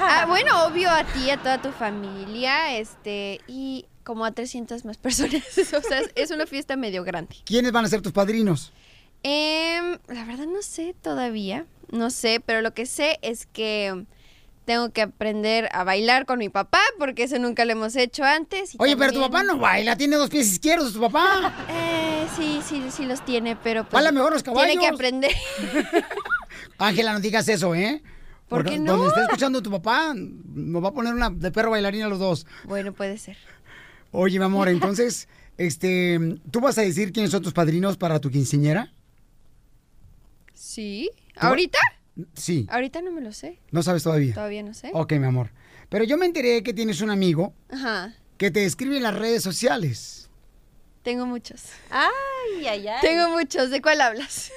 [0.00, 4.96] Ah, bueno, obvio a ti, a toda tu familia, este, y como a 300 más
[4.96, 5.42] personas.
[5.58, 7.36] o sea, es- una fiesta medio grande.
[7.44, 8.72] ¿Quiénes van a ser tus padrinos?
[9.22, 14.04] Em, la verdad no sé todavía, no sé, pero lo que sé es que
[14.68, 18.74] tengo que aprender a bailar con mi papá porque eso nunca lo hemos hecho antes.
[18.78, 21.54] Oye, pero tu papá no baila, tiene dos pies izquierdos, tu papá.
[21.70, 24.92] Eh, sí, sí, sí los tiene, pero pues Baila mejor los Tiene que caballos.
[24.94, 25.32] aprender.
[26.78, 28.02] Ángela, no digas eso, ¿eh?
[28.48, 28.92] ¿Por Porque qué no?
[28.92, 32.46] Donde esté escuchando tu papá, nos va a poner una de perro bailarina los dos.
[32.64, 33.38] Bueno, puede ser.
[34.12, 36.18] Oye, mi amor, entonces, este,
[36.50, 38.92] ¿tú vas a decir quiénes son tus padrinos para tu quinceañera?
[40.52, 41.10] ¿Sí?
[41.34, 41.78] ¿Tú va- ¿Ahorita?
[42.34, 43.60] Sí, Ahorita no me lo sé.
[43.70, 44.34] no sabes todavía.
[44.34, 44.90] Todavía no sé.
[44.92, 45.50] Ok, mi amor.
[45.88, 48.14] Pero yo me enteré que tienes un amigo Ajá.
[48.36, 50.28] que te escribe en las redes sociales.
[51.02, 51.62] Tengo muchos.
[51.90, 53.00] Ay, ay, ay.
[53.00, 53.70] Tengo muchos.
[53.70, 54.50] ¿De cuál hablas?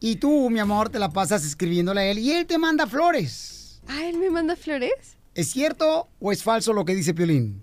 [0.00, 3.80] Y tú, mi amor, te la pasas escribiéndole a él y él te manda flores.
[3.88, 5.16] Ah, él me manda flores.
[5.34, 7.62] ¿Es cierto o es falso lo que dice Piolín?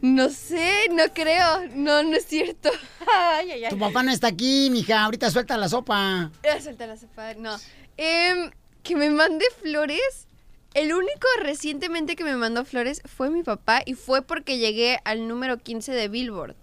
[0.00, 1.66] No sé, no creo.
[1.74, 2.70] No, no es cierto.
[3.12, 3.70] Ay, ay, ay.
[3.70, 5.04] Tu papá no está aquí, mija.
[5.04, 6.30] Ahorita suelta la sopa.
[6.48, 7.34] Ah, suelta la sopa.
[7.34, 7.56] No.
[7.96, 8.50] Em,
[8.82, 10.26] que me mande flores.
[10.72, 15.26] El único recientemente que me mandó flores fue mi papá y fue porque llegué al
[15.26, 16.54] número 15 de Billboard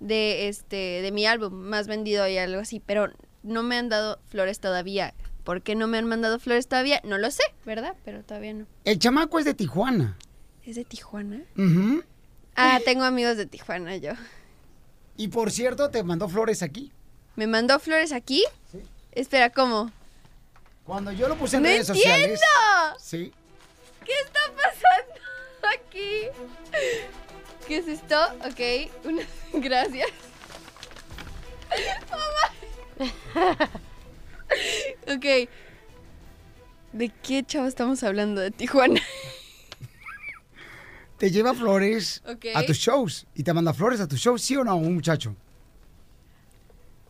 [0.00, 3.10] de este de mi álbum más vendido y algo así, pero
[3.42, 5.14] no me han dado flores todavía.
[5.44, 7.02] ¿Por qué no me han mandado flores todavía?
[7.04, 7.94] No lo sé, ¿verdad?
[8.04, 8.66] Pero todavía no.
[8.84, 10.16] El chamaco es de Tijuana.
[10.64, 11.42] ¿Es de Tijuana?
[11.56, 12.02] Ujú.
[12.56, 14.12] Ah, tengo amigos de Tijuana yo.
[15.16, 16.92] Y por cierto, te mandó flores aquí.
[17.36, 18.44] ¿Me mandó flores aquí?
[19.12, 19.90] Espera, ¿cómo?
[20.84, 22.40] Cuando yo lo puse en ¡No redes sociales.
[22.40, 22.98] entiendo!
[23.00, 23.32] Sí.
[24.04, 26.28] ¿Qué está pasando aquí?
[27.66, 28.16] ¿Qué es esto?
[28.46, 29.22] Ok, una...
[29.54, 30.10] gracias.
[32.10, 33.70] Mamá.
[35.08, 35.48] Ok.
[36.92, 38.40] ¿De qué chavo estamos hablando?
[38.40, 39.00] De Tijuana.
[41.24, 42.22] Te lleva flores
[42.54, 43.26] a tus shows.
[43.34, 45.34] Y te manda flores a tus shows, ¿sí o no, un muchacho?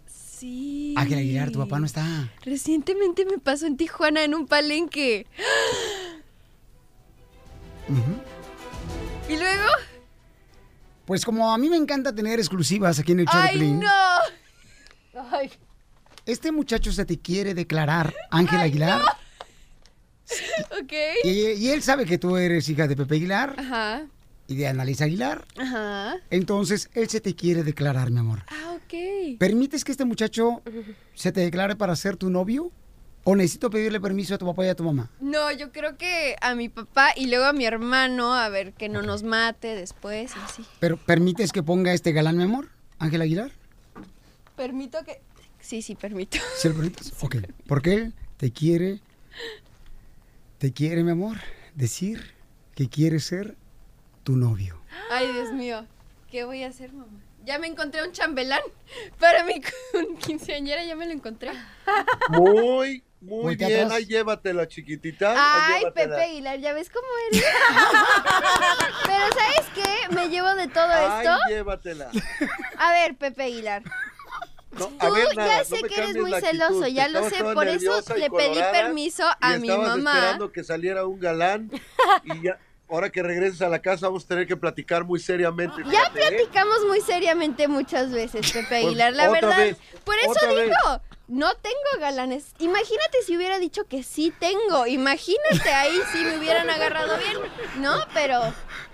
[0.07, 0.95] Sí.
[0.97, 2.31] Ángel Aguilar, tu papá no está.
[2.45, 5.27] Recientemente me pasó en Tijuana en un palenque.
[9.29, 9.65] ¿Y luego?
[11.07, 13.81] Pues como a mí me encanta tener exclusivas aquí en el show de ¡Ay, Piolín,
[13.81, 15.23] no!
[15.33, 15.51] Ay,
[16.25, 19.03] este muchacho se te quiere declarar, Ángel Aguilar.
[20.83, 20.93] ok.
[21.25, 24.07] Y, y él sabe que tú eres hija de Pepe Aguilar Ajá,
[24.47, 25.45] y de Annalisa Aguilar.
[25.57, 26.16] ajá.
[26.31, 28.43] Entonces, él se te quiere declarar, mi amor.
[28.49, 29.39] Ah, ok.
[29.39, 30.62] ¿Permites que este muchacho
[31.14, 32.70] se te declare para ser tu novio?
[33.27, 35.11] ¿O necesito pedirle permiso a tu papá y a tu mamá?
[35.18, 38.91] No, yo creo que a mi papá y luego a mi hermano, a ver que
[38.91, 40.62] no nos mate después y así.
[40.79, 42.68] ¿Pero permites que ponga este galán, mi amor?
[42.99, 43.51] Ángel Aguilar.
[44.57, 45.22] Permito que...
[45.59, 46.37] Sí, sí, permito.
[46.59, 47.12] ¿Sí lo permites?
[47.22, 47.37] Ok.
[47.66, 49.01] Porque él te quiere,
[50.65, 51.37] te quiere, mi amor,
[51.75, 52.33] decir
[52.75, 53.55] que quiere ser
[54.23, 54.81] tu novio.
[55.11, 55.87] Ay, Dios mío.
[56.31, 57.21] ¿Qué voy a hacer, mamá?
[57.45, 58.62] Ya me encontré un chambelán.
[59.21, 59.61] Para mi
[60.21, 61.51] quinceañera ya me lo encontré.
[62.31, 63.83] Muy, muy bien.
[63.83, 63.93] atrás.
[63.93, 65.35] Ahí llévatela, chiquitita.
[65.37, 66.17] Ay, llévatela.
[66.17, 67.45] Pepe Aguilar, ¿ya ves cómo eres?
[69.05, 70.15] Pero ¿sabes qué?
[70.15, 71.39] Me llevo de todo Ay, esto.
[71.51, 72.11] llévatela.
[72.79, 73.83] A ver, Pepe Aguilar.
[74.79, 76.49] No, Tú ver, nada, ya no sé me que eres muy actitud.
[76.51, 80.14] celoso, ya lo sé, por eso le pedí permiso y a mi mamá.
[80.14, 81.70] esperando que saliera un galán
[82.25, 82.59] y ya,
[82.89, 85.83] ahora que regreses a la casa vamos a tener que platicar muy seriamente.
[85.91, 86.29] Ya fíjate, ¿eh?
[86.39, 89.57] platicamos muy seriamente muchas veces, Pepe Pues, Aguilar, la verdad.
[89.59, 90.70] vez, por eso vez.
[91.27, 92.47] No tengo galanes.
[92.59, 94.87] Imagínate si hubiera dicho que sí tengo.
[94.87, 97.39] Imagínate ahí si me hubieran agarrado bien.
[97.77, 98.41] No, pero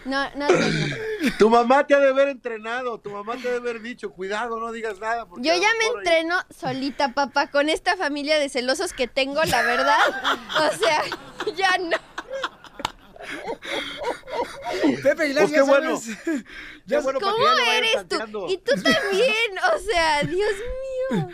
[0.04, 0.96] no, no tengo.
[1.38, 4.60] Tu mamá te ha de haber entrenado, tu mamá te ha de haber dicho, cuidado,
[4.60, 5.26] no digas nada.
[5.26, 9.42] porque Yo ya me ahí- entreno solita, papá, con esta familia de celosos que tengo,
[9.44, 9.98] la verdad.
[10.70, 11.02] O sea,
[11.56, 11.96] ya no.
[15.02, 15.96] Pepe Aguilar, Pues ya qué bueno.
[16.00, 16.44] sabes.
[16.88, 18.46] Qué bueno para que ¿Cómo ya eres tú?
[18.48, 20.50] Y tú también, o sea, Dios
[21.10, 21.28] mío.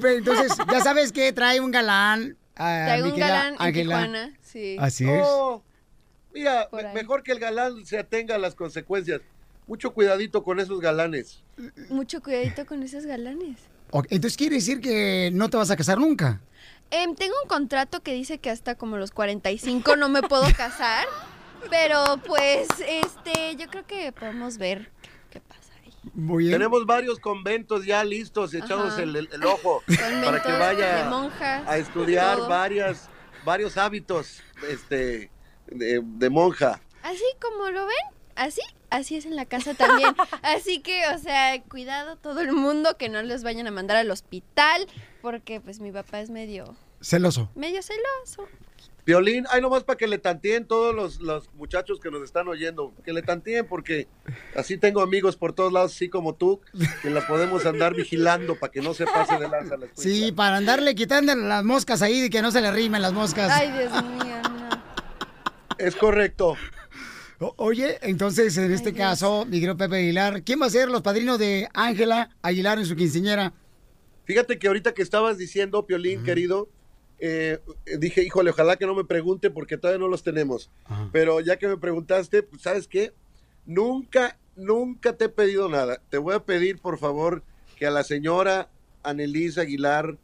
[0.00, 2.36] Pepe, entonces, ya sabes que trae un galán.
[2.56, 3.72] a Traigo mi un galán en.
[3.72, 4.76] Tijuana, sí.
[4.80, 5.22] Así es.
[5.24, 5.62] Oh,
[6.32, 9.20] mira, me- mejor que el galán se atenga a las consecuencias.
[9.68, 11.42] Mucho cuidadito con esos galanes.
[11.88, 13.56] Mucho cuidadito con esos galanes.
[14.10, 16.40] Entonces quiere decir que no te vas a casar nunca.
[16.90, 21.06] Em, tengo un contrato que dice que hasta como los 45 no me puedo casar,
[21.70, 24.90] pero pues, este, yo creo que podemos ver.
[26.12, 26.52] Muy bien.
[26.58, 29.82] Tenemos varios conventos ya listos, echados el, el- el ojo
[30.24, 32.48] para que vaya de monjas, a estudiar todo.
[32.48, 33.08] varias,
[33.44, 35.30] varios hábitos este,
[35.66, 36.80] de, de monja.
[37.02, 37.96] Así como lo ven,
[38.36, 40.14] así, así es en la casa también.
[40.42, 44.10] Así que, o sea, cuidado todo el mundo que no les vayan a mandar al
[44.10, 44.86] hospital,
[45.22, 47.50] porque pues mi papá es medio, Celoso.
[47.54, 48.48] medio celoso.
[49.06, 52.94] Violín, hay nomás para que le tanteen todos los, los muchachos que nos están oyendo,
[53.04, 54.08] que le tanteen porque
[54.56, 56.60] así tengo amigos por todos lados, así como tú,
[57.02, 60.10] que la podemos andar vigilando para que no se pase de lanza la escuela.
[60.10, 63.50] Sí, para andarle quitando las moscas ahí y que no se le rimen las moscas.
[63.52, 64.68] Ay, Dios mío, no.
[65.78, 66.56] Es correcto.
[67.40, 71.02] O- Oye, entonces en este caso, mi querido Pepe Aguilar, ¿quién va a ser los
[71.02, 73.52] padrinos de Ángela Aguilar en su quinceñera?
[74.24, 76.70] Fíjate que ahorita que estabas diciendo, Piolín, querido,
[77.18, 77.60] eh,
[77.98, 80.70] dije, híjole, ojalá que no me pregunte porque todavía no los tenemos.
[81.12, 83.12] Pero ya que me preguntaste, pues, ¿sabes qué?
[83.66, 86.00] Nunca, nunca te he pedido nada.
[86.10, 87.42] Te voy a pedir, por favor,
[87.76, 88.68] que a la señora
[89.02, 90.18] Anelisa Aguilar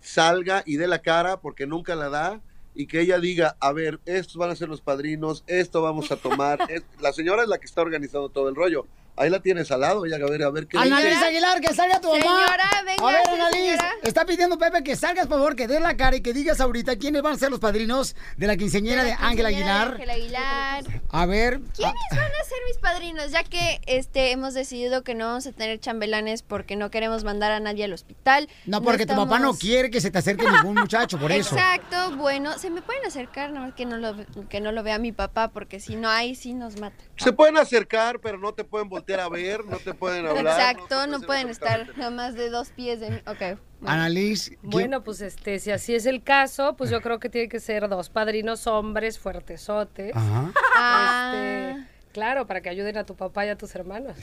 [0.00, 2.40] salga y dé la cara porque nunca la da
[2.74, 6.16] y que ella diga, a ver, estos van a ser los padrinos, esto vamos a
[6.16, 6.58] tomar.
[7.00, 8.86] La señora es la que está organizando todo el rollo.
[9.16, 10.92] Ahí la tienes al lado, ella a ver, a ver qué dice.
[10.92, 12.20] Annalise Aguilar, que salga tu mamá.
[12.20, 13.90] Señora, venga, A ver, señora.
[14.02, 16.96] está pidiendo Pepe que salgas, por favor, que dé la cara y que digas ahorita
[16.96, 19.92] quiénes van a ser los padrinos de la quinceñera de Ángela Aguilar.
[19.92, 20.84] Ángela Aguilar.
[21.08, 21.60] A ver.
[21.74, 23.30] ¿Quiénes van a ser mis padrinos?
[23.30, 27.52] Ya que este hemos decidido que no vamos a tener chambelanes porque no queremos mandar
[27.52, 28.50] a nadie al hospital.
[28.66, 31.56] No, porque tu papá no quiere que se te acerque ningún muchacho, por eso.
[31.56, 34.14] Exacto, bueno, se me pueden acercar, nada más que no lo,
[34.50, 37.02] que no lo vea mi papá, porque si no, ahí sí nos mata.
[37.16, 40.58] Se pueden acercar, pero no te pueden voltear a ver, no te pueden hablar.
[40.58, 43.16] Exacto, no pueden estar nada más de dos pies de mí.
[43.26, 43.38] Ok.
[43.38, 43.58] bueno.
[43.86, 44.58] Annalise.
[44.62, 47.88] Bueno, pues este, si así es el caso, pues yo creo que tiene que ser
[47.88, 50.14] dos padrinos hombres fuertesotes.
[50.14, 50.52] Ajá.
[50.76, 51.32] Ah.
[51.34, 54.16] Este, claro, para que ayuden a tu papá y a tus hermanos.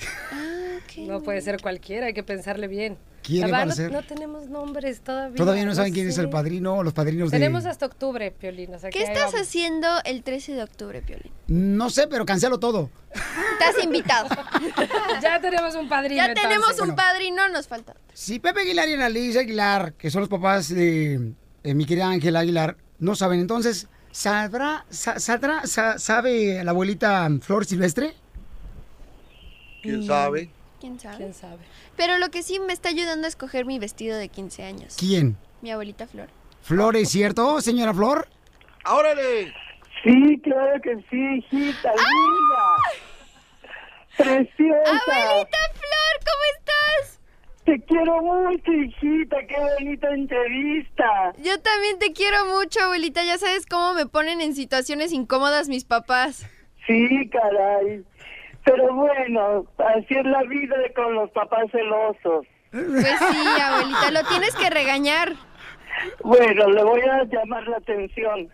[0.97, 2.97] no puede ser cualquiera, hay que pensarle bien.
[3.21, 3.91] ¿Quién va a verdad, ser?
[3.91, 5.37] No, no tenemos nombres todavía.
[5.37, 7.69] Todavía no saben quién es el padrino o los padrinos Tenemos de...
[7.69, 8.73] hasta octubre, Piolín.
[8.73, 9.41] o sea ¿Qué estás vamos.
[9.41, 11.31] haciendo el 13 de octubre, Piolín?
[11.47, 12.89] No sé, pero cancelo todo.
[13.13, 14.27] Estás invitado.
[15.21, 16.15] ya tenemos un padrino.
[16.15, 16.89] Ya tenemos entonces.
[16.89, 17.95] un padrino, nos falta.
[18.11, 21.31] Si Pepe Aguilar y Annalise Aguilar, que son los papás de,
[21.61, 28.13] de mi querida Ángela Aguilar, no saben, entonces, ¿sabrá, sa- sabe la abuelita Flor Silvestre?
[29.81, 30.49] ¿Quién sabe?
[30.79, 31.17] ¿Quién sabe?
[31.17, 31.57] ¿Quién sabe?
[31.97, 34.95] Pero lo que sí me está ayudando a escoger mi vestido de 15 años.
[34.97, 35.35] ¿Quién?
[35.61, 36.29] Mi abuelita Flor.
[36.61, 38.27] ¿Flor es cierto, señora Flor?
[38.85, 39.53] ¡Órale!
[40.03, 42.65] Sí, claro que sí, hijita, linda.
[44.17, 44.89] Preciosa.
[44.89, 46.62] Abuelita Flor, ¿cómo estás?
[47.65, 51.33] Te quiero mucho, hijita, qué bonita entrevista.
[51.37, 53.23] Yo también te quiero mucho, abuelita.
[53.23, 56.45] Ya sabes cómo me ponen en situaciones incómodas mis papás.
[56.85, 58.03] Sí, caray.
[58.65, 62.45] Pero bueno, así es la vida de con los papás celosos.
[62.71, 65.33] Pues sí, abuelita, lo tienes que regañar.
[66.23, 68.49] Bueno, le voy a llamar la atención.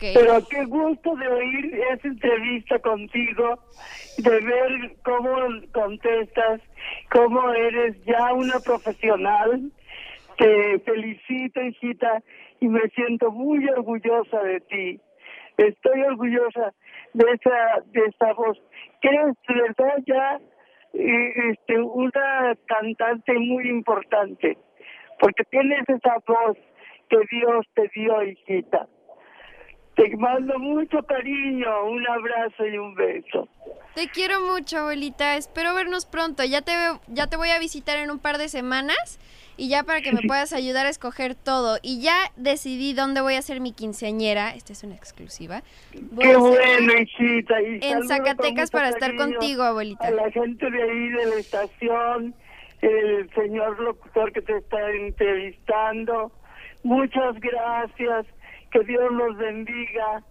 [0.00, 3.58] Pero qué gusto de oír esa entrevista contigo,
[4.16, 5.36] de ver cómo
[5.72, 6.62] contestas,
[7.10, 9.70] cómo eres ya una profesional.
[10.38, 12.22] Te felicito, hijita,
[12.60, 15.00] y me siento muy orgullosa de ti.
[15.58, 16.72] Estoy orgullosa
[17.12, 18.58] de esa, de esa voz.
[19.02, 20.40] Que eres de verdad ya
[20.94, 24.56] eh, este, una cantante muy importante,
[25.20, 26.56] porque tienes esa voz
[27.10, 28.88] que Dios te dio, hijita.
[29.96, 33.48] Te mando mucho cariño, un abrazo y un beso.
[33.94, 35.36] Te quiero mucho, abuelita.
[35.36, 36.42] Espero vernos pronto.
[36.44, 39.20] Ya te veo- ya te voy a visitar en un par de semanas
[39.56, 41.78] y ya para que me puedas ayudar a escoger todo.
[41.80, 44.50] Y ya decidí dónde voy a hacer mi quinceañera.
[44.56, 45.62] Esta es una exclusiva.
[46.10, 47.62] Voy Qué bueno, hijita.
[47.62, 50.08] Y En Zacatecas para estar contigo, abuelita.
[50.08, 52.34] A la gente de ahí de la estación,
[52.82, 56.32] el señor locutor que te está entrevistando.
[56.82, 58.26] Muchas gracias.
[58.74, 60.24] Que Dios los bendiga.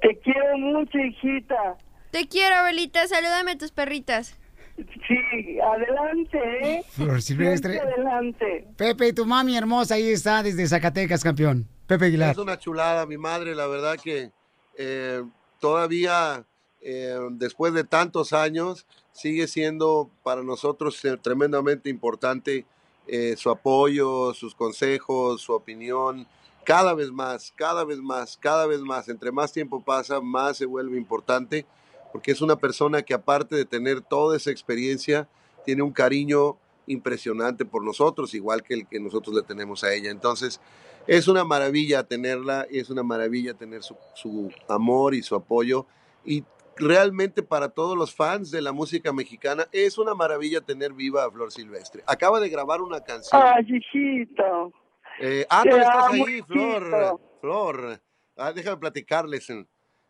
[0.00, 1.76] Te quiero mucho, hijita.
[2.10, 3.06] Te quiero, abuelita.
[3.06, 4.38] Salúdame a tus perritas.
[4.76, 6.84] Sí, adelante, ¿eh?
[6.88, 7.78] Flor Silvestre.
[7.78, 8.66] Adelante.
[8.76, 11.68] Pepe, tu mami hermosa ahí está desde Zacatecas, campeón.
[11.86, 12.30] Pepe Aguilar.
[12.30, 14.30] Es una chulada, mi madre, la verdad que
[14.78, 15.22] eh,
[15.60, 16.46] todavía
[16.80, 22.66] eh, después de tantos años sigue siendo para nosotros eh, tremendamente importante
[23.06, 26.26] eh, su apoyo, sus consejos, su opinión.
[26.64, 29.08] Cada vez más, cada vez más, cada vez más.
[29.08, 31.66] Entre más tiempo pasa, más se vuelve importante
[32.14, 35.26] porque es una persona que aparte de tener toda esa experiencia,
[35.64, 36.56] tiene un cariño
[36.86, 40.12] impresionante por nosotros, igual que el que nosotros le tenemos a ella.
[40.12, 40.60] Entonces,
[41.08, 45.86] es una maravilla tenerla, es una maravilla tener su, su amor y su apoyo.
[46.24, 46.44] Y
[46.76, 51.30] realmente para todos los fans de la música mexicana, es una maravilla tener viva a
[51.32, 52.04] Flor Silvestre.
[52.06, 53.42] Acaba de grabar una canción.
[53.44, 54.72] Ay, hijito.
[55.20, 57.20] Eh, ah, tú estás ahí, Flor.
[57.40, 58.00] Flor.
[58.36, 59.46] Ah, déjame platicarles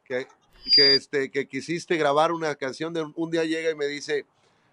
[0.05, 0.27] que,
[0.75, 2.93] que, este, que quisiste grabar una canción.
[2.93, 4.25] De, un día llega y me dice,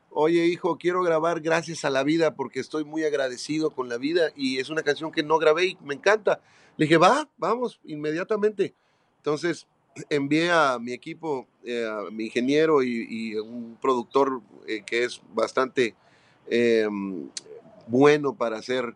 [0.09, 4.31] oye hijo, quiero grabar Gracias a la vida porque estoy muy agradecido con la vida
[4.35, 6.41] y es una canción que no grabé y me encanta.
[6.77, 8.73] Le dije, va, vamos, inmediatamente.
[9.17, 9.67] Entonces,
[10.09, 15.21] envié a mi equipo, eh, a mi ingeniero y, y un productor eh, que es
[15.33, 15.95] bastante
[16.47, 16.87] eh,
[17.87, 18.95] bueno para hacer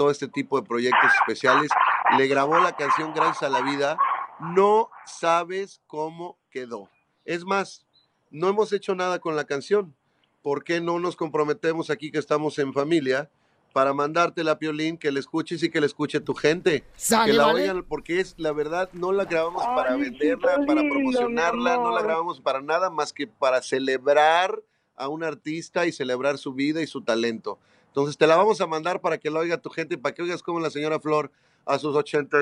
[0.00, 1.70] todo este tipo de proyectos especiales.
[2.16, 3.98] Le grabó la canción Gracias a la Vida.
[4.40, 6.88] No sabes cómo quedó.
[7.26, 7.84] Es más,
[8.30, 9.94] no hemos hecho nada con la canción.
[10.40, 13.28] ¿Por qué no nos comprometemos aquí que estamos en familia
[13.74, 16.82] para mandarte la piolín, que la escuches y que la escuche tu gente?
[17.26, 17.60] Que la vale.
[17.60, 22.40] oigan, porque es la verdad, no la grabamos para venderla, para promocionarla, no la grabamos
[22.40, 24.62] para nada más que para celebrar
[24.96, 27.58] a un artista y celebrar su vida y su talento.
[27.90, 30.22] Entonces te la vamos a mandar para que la oiga tu gente y para que
[30.22, 31.32] oigas como la señora Flor
[31.66, 32.38] a sus 80,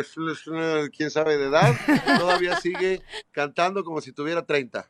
[0.95, 1.75] quién sabe de edad,
[2.19, 4.89] todavía sigue cantando como si tuviera 30.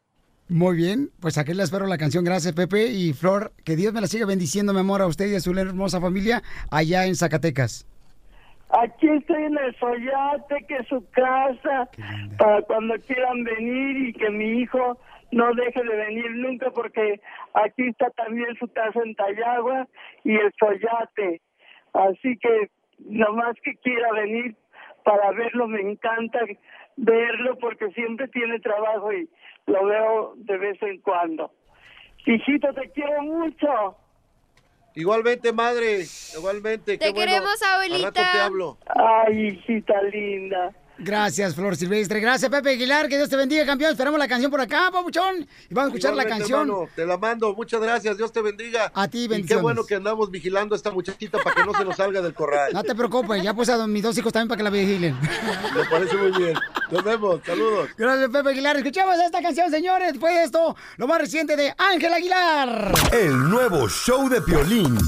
[0.48, 2.24] Muy bien, pues aquí le espero la canción.
[2.24, 3.52] Gracias, Pepe y Flor.
[3.64, 6.42] Que Dios me la siga bendiciendo, mi amor, a usted y a su hermosa familia
[6.70, 7.86] allá en Zacatecas.
[8.70, 11.88] Aquí estoy en el Soyate, que es su casa,
[12.36, 14.98] para cuando quieran venir y que mi hijo
[15.30, 17.20] no deje de venir nunca, porque
[17.54, 19.86] aquí está también su casa en Tayagua
[20.24, 21.40] y el Soyate.
[21.92, 24.56] Así que nomás que quiera venir
[25.04, 26.40] para verlo, me encanta
[26.96, 29.28] verlo porque siempre tiene trabajo y
[29.66, 31.50] lo veo de vez en cuando.
[32.26, 33.96] Hijito, te quiero mucho.
[34.94, 36.02] Igualmente, madre,
[36.36, 36.98] igualmente.
[36.98, 37.30] Te qué bueno.
[37.30, 38.32] queremos, Al rato abuelita.
[38.32, 38.78] te hablo.
[38.86, 40.72] Ay, hijita linda.
[41.00, 42.18] Gracias, Flor Silvestre.
[42.20, 43.08] Gracias, Pepe Aguilar.
[43.08, 43.92] Que Dios te bendiga, campeón.
[43.92, 45.46] Esperamos la canción por acá, papuchón.
[45.70, 46.62] Y vamos a escuchar la canción.
[46.68, 48.90] hermano, te la mando, muchas gracias, Dios te bendiga.
[48.94, 49.62] A ti, Y qué bendiciones.
[49.62, 52.72] bueno que andamos vigilando a esta muchachita para que no se nos salga del corral.
[52.72, 55.16] No te preocupes, ya puse a mis dos hijos también para que la vigilen.
[55.74, 56.54] Me parece muy bien.
[56.90, 57.90] Nos vemos, saludos.
[57.96, 58.76] Gracias, Pepe Aguilar.
[58.78, 60.12] Escuchamos esta canción, señores.
[60.12, 62.92] Después de esto, lo más reciente de Ángel Aguilar.
[63.12, 64.98] El nuevo show de Piolín.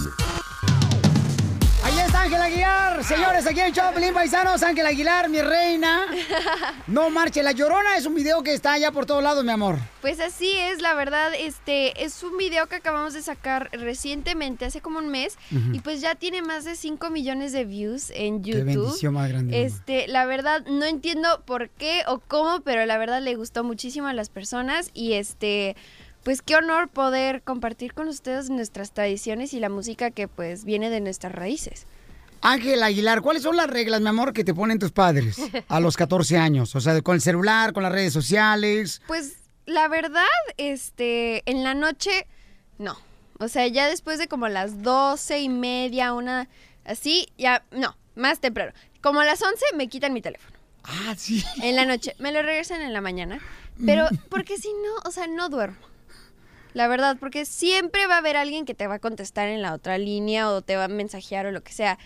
[1.82, 2.79] Ahí está Ángel Aguilar.
[3.04, 6.06] Señores, aquí en Choplin Paisanos, Ángel Aguilar, mi reina.
[6.86, 9.76] No marche, La Llorona es un video que está ya por todos lados, mi amor.
[10.00, 14.80] Pues así es, la verdad, este es un video que acabamos de sacar recientemente, hace
[14.80, 15.38] como un mes,
[15.72, 18.66] y pues ya tiene más de 5 millones de views en YouTube.
[18.66, 19.64] Qué bendición más grande.
[19.64, 24.08] Este, la verdad, no entiendo por qué o cómo, pero la verdad le gustó muchísimo
[24.08, 25.76] a las personas y este,
[26.24, 30.90] pues qué honor poder compartir con ustedes nuestras tradiciones y la música que pues viene
[30.90, 31.86] de nuestras raíces.
[32.42, 35.38] Ángel Aguilar, ¿cuáles son las reglas, mi amor, que te ponen tus padres
[35.68, 36.74] a los 14 años?
[36.74, 39.02] O sea, con el celular, con las redes sociales.
[39.06, 39.36] Pues
[39.66, 40.24] la verdad,
[40.56, 42.26] este, en la noche,
[42.78, 42.96] no.
[43.38, 46.48] O sea, ya después de como las doce y media, una
[46.84, 48.72] así, ya, no, más temprano.
[49.00, 50.56] Como a las 11 me quitan mi teléfono.
[50.84, 51.44] Ah, sí.
[51.62, 52.14] En la noche.
[52.18, 53.38] Me lo regresan en la mañana.
[53.84, 55.89] Pero, porque si no, o sea, no duermo.
[56.74, 59.74] La verdad, porque siempre va a haber alguien que te va a contestar en la
[59.74, 61.98] otra línea o te va a mensajear o lo que sea.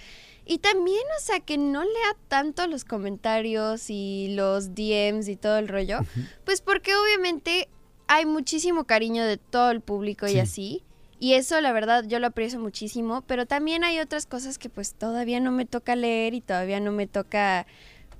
[0.47, 5.59] Y también, o sea, que no lea tanto los comentarios y los DMs y todo
[5.59, 6.01] el rollo.
[6.45, 7.69] Pues porque obviamente
[8.09, 10.39] hay muchísimo cariño de todo el público y Sí.
[10.39, 10.83] así.
[11.19, 13.23] Y eso, la verdad, yo lo aprecio muchísimo.
[13.27, 16.93] Pero también hay otras cosas que pues todavía no me toca leer y todavía no
[16.93, 17.67] me toca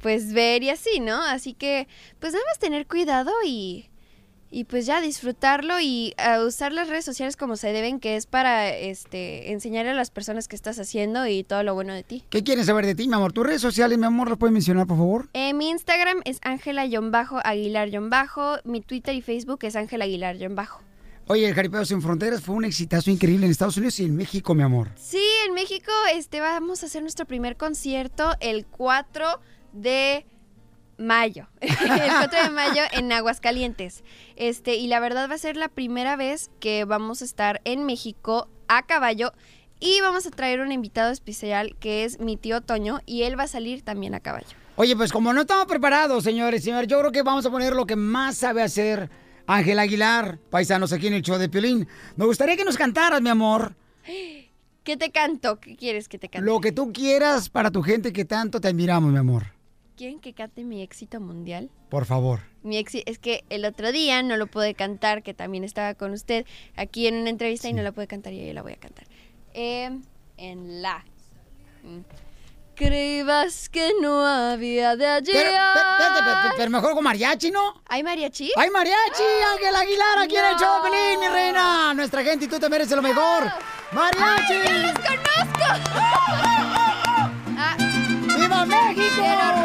[0.01, 1.23] pues ver y así, ¿no?
[1.23, 1.89] Así que
[2.21, 3.91] pues nada más tener cuidado y,
[4.55, 6.15] y pues ya disfrutarlo y
[6.47, 10.47] usar las redes sociales como se deben, que es para este enseñarle a las personas
[10.47, 12.23] que estás haciendo y todo lo bueno de ti.
[12.31, 13.33] ¿Qué quieren saber de ti, mi amor?
[13.33, 15.29] ¿Tus redes sociales, mi amor, las puedes mencionar, por favor?
[15.33, 20.83] Eh, mi Instagram es Ángela-Aguilar-Bajo, mi Twitter y Facebook es Ángela Aguilar-Bajo.
[21.27, 24.55] Oye, el Jaripeo Sin Fronteras fue un exitazo increíble en Estados Unidos y en México,
[24.55, 24.91] mi amor.
[24.95, 29.41] Sí, en México este vamos a hacer nuestro primer concierto el 4
[29.73, 30.25] de
[30.99, 31.49] mayo.
[31.61, 34.05] el 4 de mayo en Aguascalientes.
[34.37, 37.85] Este, y la verdad va a ser la primera vez que vamos a estar en
[37.85, 39.33] México a caballo
[39.81, 43.45] y vamos a traer un invitado especial que es mi tío Toño y él va
[43.45, 44.57] a salir también a caballo.
[44.77, 47.87] Oye, pues como no estamos preparados, señores, señores, yo creo que vamos a poner lo
[47.87, 49.11] que más sabe hacer
[49.47, 51.87] Ángel Aguilar, paisanos aquí en el show de Piolín.
[52.17, 53.77] Me gustaría que nos cantaras, mi amor,
[54.85, 55.61] ¿Qué te canto?
[55.61, 56.45] ¿Qué quieres que te cante?
[56.45, 59.54] lo que tú quieras para tu gente que tanto te admiramos, mi amor.
[59.97, 61.71] ¿Quieren que cante mi éxito mundial?
[61.89, 62.41] Por favor.
[62.63, 66.13] Mi ex, es que el otro día no lo pude cantar, que también estaba con
[66.13, 68.77] usted aquí en una entrevista y no la pude cantar y yo la voy a
[68.77, 69.07] cantar.
[69.53, 69.97] Eh,
[70.37, 71.05] en la.
[71.85, 72.01] Mm.
[72.75, 75.33] Creías que no había de allí.
[76.57, 77.81] Pero, mejor con mariachi, ¿no?
[77.87, 78.51] ¿Hay mariachi?
[78.57, 79.23] ¡Hay mariachi!
[79.53, 80.83] Ángel Aguilar aquí en el show
[81.21, 81.95] mi reina.
[81.95, 83.45] Nuestra gente y tú te mereces lo mejor.
[83.93, 84.55] ¡Mariachi!
[84.55, 85.69] ¡Ay, yo los conozco!
[87.57, 87.77] Ah,
[88.37, 89.64] ¡Viva México!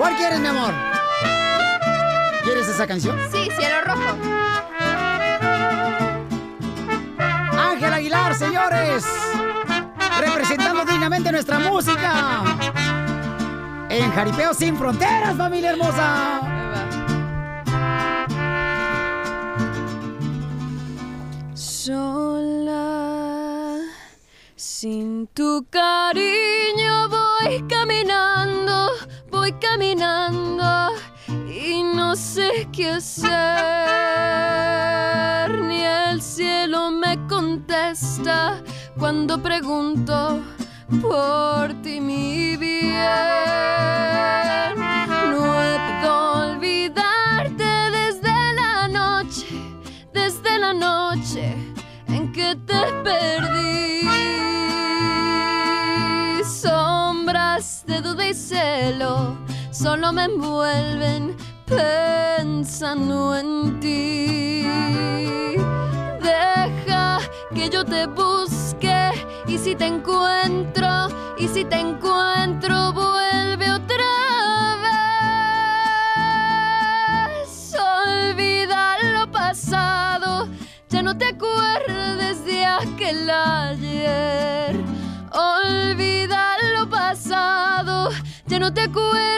[0.00, 0.72] ¿Cuál quieres, mi amor?
[2.42, 3.18] ¿Quieres esa canción?
[3.30, 4.16] Sí, cielo rojo.
[7.52, 9.04] Ángel Aguilar, señores.
[10.18, 12.42] Representando dignamente nuestra música.
[13.90, 16.40] en Jaripeo Sin Fronteras, familia hermosa.
[21.52, 22.70] Sola,
[24.56, 28.29] sin tu cariño voy caminando,
[29.58, 30.92] caminando
[31.48, 33.30] y no sé qué hacer.
[35.62, 38.62] Ni el cielo me contesta
[38.98, 40.40] cuando pregunto
[41.00, 42.94] por ti, mi bien.
[45.30, 49.46] No puedo olvidarte desde la noche,
[50.12, 51.54] desde la noche
[52.08, 53.59] en que te perdí.
[58.10, 59.38] Sombras de duda y celo
[59.70, 64.62] solo me envuelven pensando en ti.
[66.20, 67.20] Deja
[67.54, 69.12] que yo te busque
[69.46, 71.08] y si te encuentro,
[71.38, 74.76] y si te encuentro, vuelve otra
[77.44, 77.74] vez.
[77.78, 80.48] Olvida lo pasado,
[80.88, 84.99] ya no te acuerdes de aquel ayer.
[85.32, 88.10] Olvida lo pasado,
[88.46, 89.30] ya no te acuerdes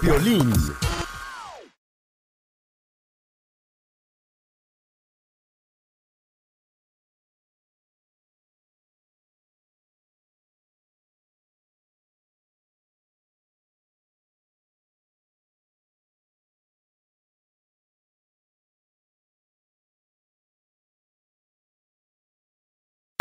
[0.00, 0.52] de violín.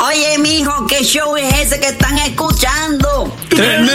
[0.07, 3.33] Oye, mijo, ¿qué show es ese que están escuchando?
[3.49, 3.94] ¡Tremenda